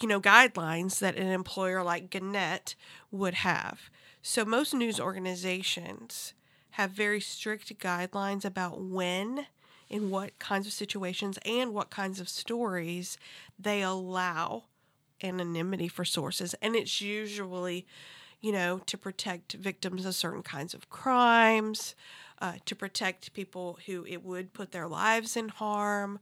you 0.00 0.08
know 0.08 0.20
guidelines 0.20 0.98
that 0.98 1.16
an 1.16 1.28
employer 1.28 1.82
like 1.82 2.10
Gannett 2.10 2.74
would 3.10 3.34
have. 3.34 3.90
So 4.22 4.44
most 4.44 4.74
news 4.74 4.98
organizations 5.00 6.34
have 6.78 6.92
very 6.92 7.20
strict 7.20 7.76
guidelines 7.80 8.44
about 8.44 8.80
when 8.80 9.46
in 9.90 10.10
what 10.10 10.38
kinds 10.38 10.64
of 10.64 10.72
situations 10.72 11.36
and 11.44 11.74
what 11.74 11.90
kinds 11.90 12.20
of 12.20 12.28
stories 12.28 13.18
they 13.58 13.82
allow 13.82 14.62
anonymity 15.20 15.88
for 15.88 16.04
sources. 16.04 16.54
And 16.62 16.76
it's 16.76 17.00
usually 17.00 17.84
you 18.40 18.52
know 18.52 18.80
to 18.86 18.96
protect 18.96 19.54
victims 19.54 20.06
of 20.06 20.14
certain 20.14 20.44
kinds 20.44 20.72
of 20.72 20.88
crimes 20.88 21.96
uh, 22.40 22.52
to 22.64 22.76
protect 22.76 23.34
people 23.34 23.80
who 23.86 24.06
it 24.06 24.24
would 24.24 24.52
put 24.52 24.70
their 24.70 24.86
lives 24.86 25.36
in 25.36 25.48
harm 25.48 26.20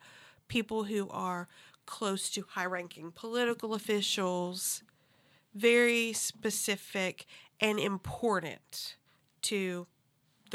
people 0.49 0.85
who 0.85 1.11
are 1.11 1.49
close 1.85 2.31
to 2.31 2.47
high 2.51 2.65
ranking 2.65 3.13
political 3.13 3.75
officials 3.75 4.83
very 5.55 6.15
specific 6.15 7.27
and 7.61 7.79
important 7.79 8.97
to 9.43 9.87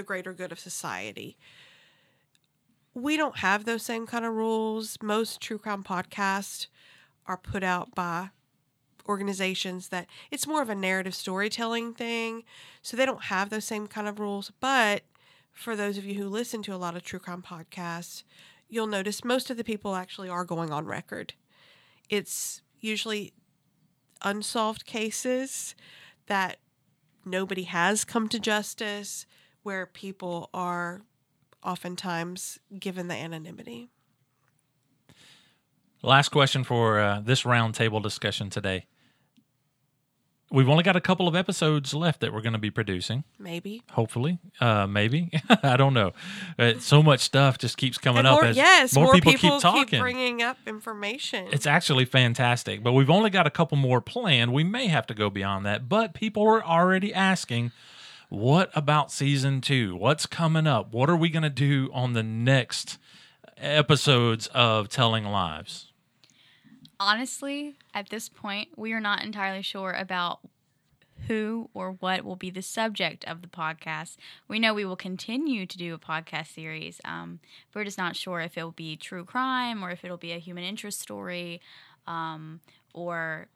the 0.01 0.07
greater 0.07 0.33
good 0.33 0.51
of 0.51 0.59
society 0.59 1.37
we 2.93 3.17
don't 3.17 3.37
have 3.37 3.65
those 3.65 3.83
same 3.83 4.05
kind 4.05 4.25
of 4.25 4.33
rules. 4.33 4.97
Most 5.01 5.39
true 5.41 5.57
crime 5.57 5.83
podcasts 5.83 6.67
are 7.25 7.37
put 7.37 7.63
out 7.63 7.95
by 7.95 8.29
organizations 9.07 9.89
that 9.89 10.07
it's 10.29 10.47
more 10.47 10.61
of 10.61 10.69
a 10.69 10.75
narrative 10.75 11.15
storytelling 11.15 11.93
thing. 11.93 12.43
So 12.81 12.97
they 12.97 13.05
don't 13.05 13.23
have 13.25 13.49
those 13.49 13.65
same 13.65 13.87
kind 13.87 14.07
of 14.07 14.19
rules. 14.19 14.51
But 14.59 15.03
for 15.51 15.75
those 15.75 15.97
of 15.97 16.05
you 16.05 16.15
who 16.15 16.27
listen 16.27 16.61
to 16.63 16.75
a 16.75 16.77
lot 16.77 16.95
of 16.95 17.03
true 17.03 17.19
crime 17.19 17.41
podcasts, 17.41 18.23
you'll 18.67 18.87
notice 18.87 19.23
most 19.23 19.49
of 19.49 19.57
the 19.57 19.63
people 19.63 19.95
actually 19.95 20.29
are 20.29 20.45
going 20.45 20.71
on 20.71 20.85
record. 20.85 21.33
It's 22.09 22.61
usually 22.79 23.33
unsolved 24.21 24.85
cases 24.85 25.75
that 26.27 26.57
nobody 27.25 27.63
has 27.63 28.03
come 28.03 28.27
to 28.29 28.39
justice 28.39 29.25
where 29.63 29.85
people 29.85 30.49
are 30.53 31.01
oftentimes 31.63 32.59
given 32.79 33.07
the 33.07 33.15
anonymity. 33.15 33.89
Last 36.03 36.29
question 36.29 36.63
for 36.63 36.99
uh, 36.99 37.19
this 37.19 37.43
roundtable 37.43 38.01
discussion 38.01 38.49
today. 38.49 38.85
We've 40.53 40.67
only 40.67 40.83
got 40.83 40.97
a 40.97 41.01
couple 41.01 41.29
of 41.29 41.35
episodes 41.35 41.93
left 41.93 42.19
that 42.19 42.33
we're 42.33 42.41
going 42.41 42.53
to 42.53 42.59
be 42.59 42.71
producing. 42.71 43.23
Maybe. 43.39 43.83
Hopefully, 43.91 44.37
uh, 44.59 44.85
maybe 44.85 45.29
I 45.63 45.77
don't 45.77 45.93
know. 45.93 46.11
Uh, 46.59 46.73
so 46.79 47.01
much 47.01 47.21
stuff 47.21 47.57
just 47.57 47.77
keeps 47.77 47.97
coming 47.97 48.19
And 48.19 48.27
up 48.27 48.43
as 48.43 48.57
yes, 48.57 48.93
more, 48.93 49.05
more, 49.05 49.13
people, 49.13 49.31
people, 49.31 49.51
keep 49.51 49.61
talking. 49.61 50.01
bringing 50.01 50.41
up 50.41 50.57
information. 50.67 51.47
It's 51.53 51.65
actually 51.65 52.03
fantastic, 52.03 52.83
but 52.83 52.91
we've 52.91 53.09
only 53.09 53.29
got 53.29 53.47
a 53.47 53.49
couple 53.49 53.77
more 53.77 54.01
planned. 54.01 54.51
We 54.51 54.65
may 54.65 54.87
have 54.87 55.07
to 55.07 55.13
go 55.13 55.29
beyond 55.29 55.65
that, 55.67 55.87
but 55.87 56.13
people 56.13 56.43
are 56.45 56.61
already 56.61 57.13
asking, 57.13 57.71
what 58.31 58.71
about 58.73 59.11
season 59.11 59.59
two? 59.59 59.93
What's 59.93 60.25
coming 60.25 60.65
up? 60.65 60.93
What 60.93 61.09
are 61.09 61.17
we 61.17 61.27
going 61.27 61.43
to 61.43 61.49
do 61.49 61.89
on 61.93 62.13
the 62.13 62.23
next 62.23 62.97
episodes 63.57 64.47
of 64.53 64.87
Telling 64.87 65.25
Lives? 65.25 65.91
Honestly, 66.97 67.75
at 67.93 68.07
this 68.07 68.29
point, 68.29 68.69
we 68.77 68.93
are 68.93 69.01
not 69.01 69.21
entirely 69.21 69.61
sure 69.61 69.91
about 69.91 70.39
who 71.27 71.69
or 71.73 71.91
what 71.99 72.23
will 72.23 72.37
be 72.37 72.49
the 72.49 72.61
subject 72.61 73.25
of 73.25 73.41
the 73.41 73.49
podcast. 73.49 74.15
We 74.47 74.59
know 74.59 74.73
we 74.73 74.85
will 74.85 74.95
continue 74.95 75.65
to 75.65 75.77
do 75.77 75.93
a 75.93 75.99
podcast 75.99 76.55
series. 76.55 77.01
Um, 77.03 77.41
but 77.73 77.81
we're 77.81 77.85
just 77.85 77.97
not 77.97 78.15
sure 78.15 78.39
if 78.39 78.57
it 78.57 78.63
will 78.63 78.71
be 78.71 78.95
true 78.95 79.25
crime 79.25 79.83
or 79.83 79.91
if 79.91 80.05
it'll 80.05 80.15
be 80.15 80.31
a 80.31 80.39
human 80.39 80.63
interest 80.63 81.01
story 81.01 81.59
um, 82.07 82.61
or 82.93 83.49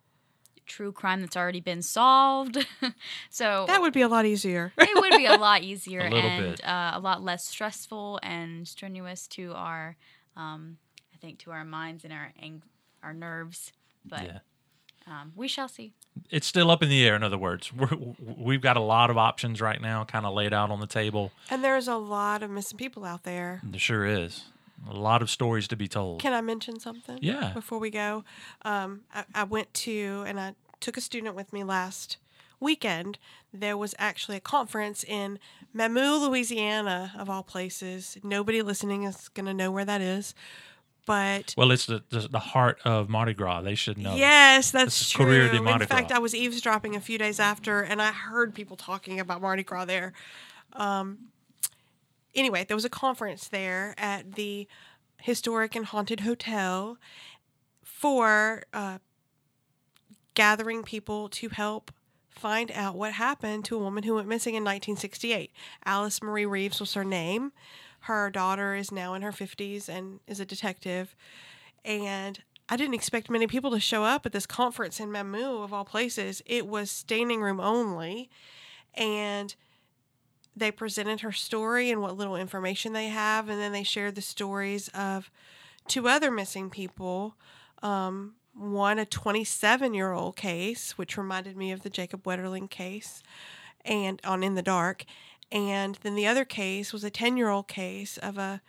true 0.66 0.92
crime 0.92 1.22
that's 1.22 1.36
already 1.38 1.60
been 1.62 1.82
solved. 1.82 2.66
so 3.30 3.66
that 3.68 3.82
would 3.82 3.94
be 3.94 4.02
a 4.02 4.08
lot 4.08 4.26
easier. 4.26 4.74
it 4.78 4.90
would 4.96 5.18
be 5.18 5.26
a 5.26 5.38
lot 5.38 5.64
easier 5.64 6.00
A 6.04 6.06
and 6.14 6.56
bit. 6.56 6.66
Uh, 6.68 6.92
a 6.96 7.00
lot 7.00 7.24
less 7.24 7.46
stressful 7.46 8.20
and 8.24 8.68
strenuous 8.68 9.28
to 9.30 9.54
our, 9.54 9.96
um, 10.36 10.78
I 11.14 11.18
think, 11.18 11.40
to 11.40 11.52
our 11.52 11.64
minds 11.66 12.04
and 12.04 12.12
our 12.14 12.32
ang- 12.42 12.64
our 13.04 13.14
nerves. 13.14 13.72
But 14.04 14.24
Yeah. 14.24 14.40
um, 15.08 15.32
we 15.36 15.48
shall 15.48 15.68
see. 15.68 15.94
It's 16.30 16.48
still 16.48 16.72
up 16.72 16.82
in 16.82 16.90
the 16.90 17.06
air. 17.06 17.16
In 17.16 17.24
other 17.24 17.38
words, 17.38 17.72
We're, 17.74 17.90
we've 18.20 18.62
got 18.62 18.78
a 18.78 18.82
lot 18.82 19.10
of 19.10 19.18
options 19.18 19.62
right 19.62 19.82
now, 19.82 20.04
kind 20.06 20.26
of 20.26 20.34
laid 20.34 20.54
out 20.54 20.72
on 20.72 20.80
the 20.80 20.88
table. 20.88 21.32
and 21.50 21.64
there's 21.64 21.88
a 21.88 21.96
lot 21.98 22.42
of 22.42 22.50
missing 22.50 22.78
people 22.78 23.04
out 23.06 23.24
there. 23.24 23.62
There 23.64 23.80
sure 23.80 24.06
is 24.06 24.46
a 24.90 24.94
lot 24.94 25.22
of 25.22 25.30
stories 25.30 25.68
to 25.70 25.76
be 25.76 25.88
told. 25.88 26.22
Can 26.22 26.34
I 26.34 26.42
mention 26.42 26.80
something? 26.80 27.20
Yeah. 27.22 27.52
Before 27.54 27.80
we 27.80 27.90
go, 27.90 28.24
um, 28.64 29.02
I, 29.14 29.24
I 29.34 29.44
went 29.44 29.74
to 29.76 30.24
and 30.28 30.40
I 30.40 30.56
took 30.80 30.98
a 30.98 31.02
student 31.02 31.36
with 31.36 31.54
me 31.54 31.64
last 31.64 32.18
weekend. 32.60 33.18
There 33.54 33.78
was 33.78 33.96
actually 33.98 34.38
a 34.38 34.42
conference 34.42 35.04
in 35.04 35.40
Mamou, 35.76 36.28
Louisiana, 36.28 37.14
of 37.18 37.30
all 37.30 37.44
places. 37.44 38.18
Nobody 38.24 38.62
listening 38.62 39.04
is 39.04 39.30
going 39.30 39.46
to 39.46 39.54
know 39.54 39.72
where 39.72 39.86
that 39.86 40.02
is, 40.02 40.36
but 41.06 41.54
well, 41.58 41.72
it's 41.72 41.86
the, 41.86 42.04
the 42.10 42.28
the 42.28 42.40
heart 42.40 42.80
of 42.84 43.10
Mardi 43.10 43.34
Gras. 43.34 43.62
They 43.62 43.76
should 43.76 43.98
know. 43.98 44.16
Yes, 44.16 44.72
that's 44.72 45.10
true. 45.10 45.26
Courir 45.26 45.52
de 45.52 45.58
In 45.58 45.80
fact, 45.88 46.08
Gras. 46.10 46.18
I 46.18 46.20
was 46.20 46.34
eavesdropping 46.34 46.96
a 46.96 47.00
few 47.00 47.18
days 47.18 47.40
after, 47.40 47.82
and 47.82 48.02
I 48.02 48.12
heard 48.12 48.56
people 48.56 48.76
talking 48.76 49.20
about 49.20 49.42
Mardi 49.42 49.64
Gras 49.64 49.86
there. 49.86 50.14
Um, 50.74 51.30
anyway, 52.36 52.66
there 52.68 52.78
was 52.78 52.86
a 52.86 52.90
conference 52.90 53.48
there 53.48 53.96
at 53.98 54.34
the 54.34 54.68
historic 55.22 55.76
and 55.76 55.86
haunted 55.86 56.22
hotel 56.22 56.98
for 57.84 58.64
uh, 58.74 59.00
gathering 60.34 60.84
people 60.84 61.30
to 61.30 61.50
help 61.50 61.92
find 62.30 62.72
out 62.74 62.96
what 62.96 63.14
happened 63.14 63.66
to 63.66 63.76
a 63.76 63.80
woman 63.80 64.04
who 64.04 64.16
went 64.16 64.28
missing 64.28 64.56
in 64.56 64.64
1968. 64.64 65.52
Alice 65.86 66.22
Marie 66.22 66.46
Reeves 66.46 66.80
was 66.80 66.94
her 66.94 67.06
name. 67.06 67.54
Her 68.02 68.30
daughter 68.30 68.76
is 68.76 68.92
now 68.92 69.14
in 69.14 69.22
her 69.22 69.32
50s 69.32 69.90
and 69.90 70.20
is 70.28 70.40
a 70.40 70.46
detective. 70.46 71.16
And 71.84 72.44
I 72.68 72.78
didn't 72.78 72.96
expect 72.96 73.30
many 73.30 73.48
people 73.48 73.72
to 73.72 73.80
show 73.80 74.04
up 74.04 74.26
at 74.26 74.32
this 74.32 74.46
conference 74.46 75.00
in 75.00 75.10
Mamou, 75.10 75.64
of 75.64 75.74
all 75.74 75.86
places. 75.86 76.42
It 76.46 76.68
was 76.68 76.92
standing 76.92 77.42
room 77.42 77.60
only. 77.60 78.30
And 78.94 79.56
they 80.56 80.72
presented 80.72 81.22
her 81.22 81.32
story 81.32 81.92
and 81.92 82.02
what 82.02 82.18
little 82.18 82.36
information 82.36 82.94
they 82.94 83.08
have. 83.08 83.50
And 83.50 83.60
then 83.60 83.72
they 83.72 83.84
shared 83.84 84.16
the 84.16 84.22
stories 84.22 84.88
of 84.90 85.30
two 85.88 86.08
other 86.08 86.32
missing 86.32 86.70
people. 86.70 87.36
Um, 87.84 88.36
one, 88.54 89.00
a 89.00 89.06
27 89.06 89.94
year 89.94 90.14
old 90.14 90.36
case, 90.36 90.98
which 90.98 91.18
reminded 91.18 91.58
me 91.58 91.72
of 91.72 91.84
the 91.84 91.90
Jacob 91.90 92.24
Wetterling 92.24 92.70
case, 92.70 93.22
and 93.84 94.22
on 94.24 94.44
In 94.44 94.56
the 94.56 94.62
Dark. 94.62 95.06
And 95.52 95.96
then 96.02 96.16
the 96.16 96.28
other 96.28 96.46
case 96.46 96.94
was 96.94 97.04
a 97.04 97.10
10 97.10 97.38
year 97.38 97.50
old 97.50 97.68
case 97.68 98.18
of 98.18 98.38
a, 98.38 98.62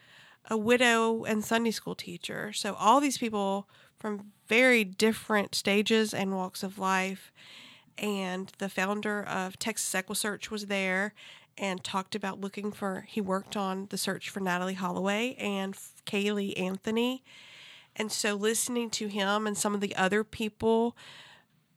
a 0.51 0.57
widow 0.57 1.25
and 1.25 1.44
Sunday 1.44 1.70
school 1.70 1.94
teacher. 1.94 2.53
So 2.53 2.75
all 2.75 3.01
these 3.01 3.18
people 3.18 3.68
from 3.99 4.33
very 4.46 4.85
different 4.85 5.55
stages 5.55 6.12
and 6.12 6.35
walks 6.35 6.62
of 6.62 6.79
life. 6.79 7.33
And 7.99 8.53
the 8.59 8.68
founder 8.68 9.22
of 9.22 9.59
Texas 9.59 9.94
Equisearch 9.94 10.51
was 10.51 10.66
there 10.66 11.14
and 11.59 11.83
talked 11.83 12.14
about 12.14 12.40
looking 12.40 12.73
for, 12.73 13.07
he 13.09 13.21
worked 13.21 13.57
on 13.57 13.87
the 13.90 13.99
search 13.99 14.29
for 14.29 14.40
Natalee 14.40 14.75
Holloway 14.75 15.35
and 15.38 15.75
Caylee 16.05 16.59
Anthony. 16.59 17.23
And 17.95 18.12
so 18.12 18.35
listening 18.35 18.90
to 18.90 19.09
him 19.09 19.47
and 19.47 19.57
some 19.57 19.75
of 19.75 19.81
the 19.81 19.97
other 19.97 20.23
people, 20.23 20.97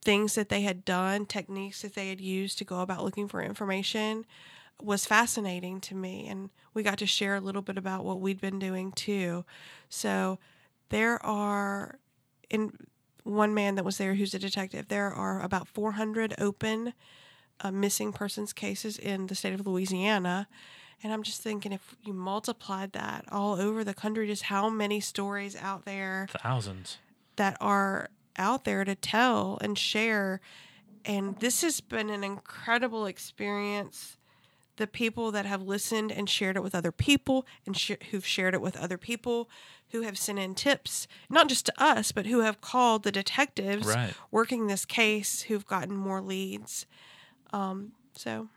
things 0.02 0.36
that 0.36 0.50
they 0.50 0.62
had 0.62 0.84
done, 0.84 1.26
techniques 1.26 1.82
that 1.82 1.96
they 1.96 2.10
had 2.10 2.20
used 2.20 2.58
to 2.58 2.66
go 2.66 2.82
about 2.82 3.04
looking 3.04 3.28
for 3.28 3.42
information 3.42 4.26
was 4.82 5.06
fascinating 5.06 5.80
to 5.82 5.96
me. 5.96 6.28
And 6.28 6.50
we 6.74 6.84
got 6.84 6.98
to 7.00 7.06
share 7.06 7.36
a 7.36 7.42
little 7.42 7.62
bit 7.62 7.78
about 7.78 8.04
what 8.04 8.20
we'd 8.20 8.42
been 8.42 8.60
doing 8.60 8.92
too. 8.92 9.46
So 9.90 10.40
there 10.90 11.24
are, 11.26 12.00
in 12.50 12.74
one 13.24 13.54
man 13.54 13.76
that 13.76 13.86
was 13.86 13.98
there 13.98 14.16
who's 14.16 14.34
a 14.34 14.40
detective, 14.40 14.88
there 14.88 15.12
are 15.12 15.42
about 15.42 15.68
400 15.68 16.36
open 16.38 16.94
uh, 17.62 17.72
missing 17.72 18.14
persons 18.14 18.54
cases 18.54 18.98
in 18.98 19.28
the 19.28 19.36
state 19.36 19.54
of 19.54 19.66
Louisiana. 19.66 20.48
And 21.02 21.14
I'm 21.14 21.24
just 21.24 21.42
thinking 21.42 21.72
if 21.72 21.96
you 22.04 22.14
multiplied 22.14 22.92
that 22.92 23.26
all 23.32 23.54
over 23.60 23.84
the 23.84 23.94
country, 23.94 24.28
just 24.28 24.44
how 24.44 24.70
many 24.70 25.00
stories 25.00 25.56
out 25.56 25.86
there 25.86 26.28
Thousands. 26.44 26.98
that 27.38 27.56
are 27.62 28.10
out 28.38 28.66
there 28.66 28.84
to 28.84 28.96
tell 28.96 29.58
and 29.62 29.78
share. 29.78 30.42
And 31.06 31.40
this 31.40 31.62
has 31.62 31.80
been 31.80 32.10
an 32.10 32.24
incredible 32.24 33.06
experience 33.06 34.18
the 34.76 34.88
people 34.88 35.30
that 35.32 35.46
have 35.46 35.62
listened 35.62 36.10
and 36.10 36.30
shared 36.30 36.56
it 36.56 36.64
with 36.64 36.74
other 36.74 36.92
people 36.92 37.46
and 37.66 37.76
sh- 37.76 37.92
who've 38.12 38.26
shared 38.26 38.54
it 38.54 38.62
with 38.62 38.78
other 38.78 38.98
people 38.98 39.50
who 39.92 40.04
have 40.04 40.18
sent 40.18 40.40
in 40.40 40.56
tips, 40.56 41.06
not 41.30 41.50
just 41.50 41.66
to 41.66 41.74
us, 41.78 42.14
but 42.14 42.26
who 42.28 42.40
have 42.40 42.62
called 42.62 43.04
the 43.04 43.12
detectives 43.12 43.88
Right. 43.88 44.14
working 44.32 44.68
this 44.68 44.86
case 44.86 45.42
who've 45.44 45.66
gotten 45.66 45.98
more 45.98 46.22
leads. 46.22 46.86
Um, 47.52 47.94
so 48.16 48.48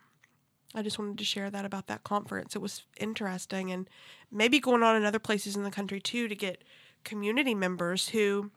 I 0.74 0.82
just 0.82 0.98
wanted 0.98 1.18
to 1.18 1.24
share 1.24 1.50
that 1.50 1.64
about 1.64 1.86
that 1.88 2.04
conference. 2.04 2.56
It 2.56 2.60
was 2.60 2.84
interesting 2.98 3.70
and 3.70 3.88
maybe 4.30 4.58
going 4.60 4.82
on 4.82 4.96
in 4.96 5.04
other 5.04 5.18
places 5.18 5.56
in 5.56 5.62
the 5.62 5.70
country 5.70 6.00
too 6.00 6.28
to 6.28 6.34
get 6.34 6.62
community 7.04 7.54
members 7.54 8.10
who 8.10 8.50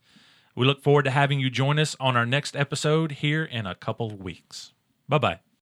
We 0.55 0.67
look 0.67 0.83
forward 0.83 1.05
to 1.05 1.11
having 1.11 1.41
you 1.41 1.51
join 1.51 1.79
us 1.79 1.97
on 2.01 2.17
our 2.17 2.27
next 2.27 2.57
episode 2.57 3.13
here 3.13 3.45
in 3.45 3.67
a 3.67 3.75
couple 3.75 4.11
weeks. 4.11 4.73
Bye 5.09 5.19
bye. 5.19 5.41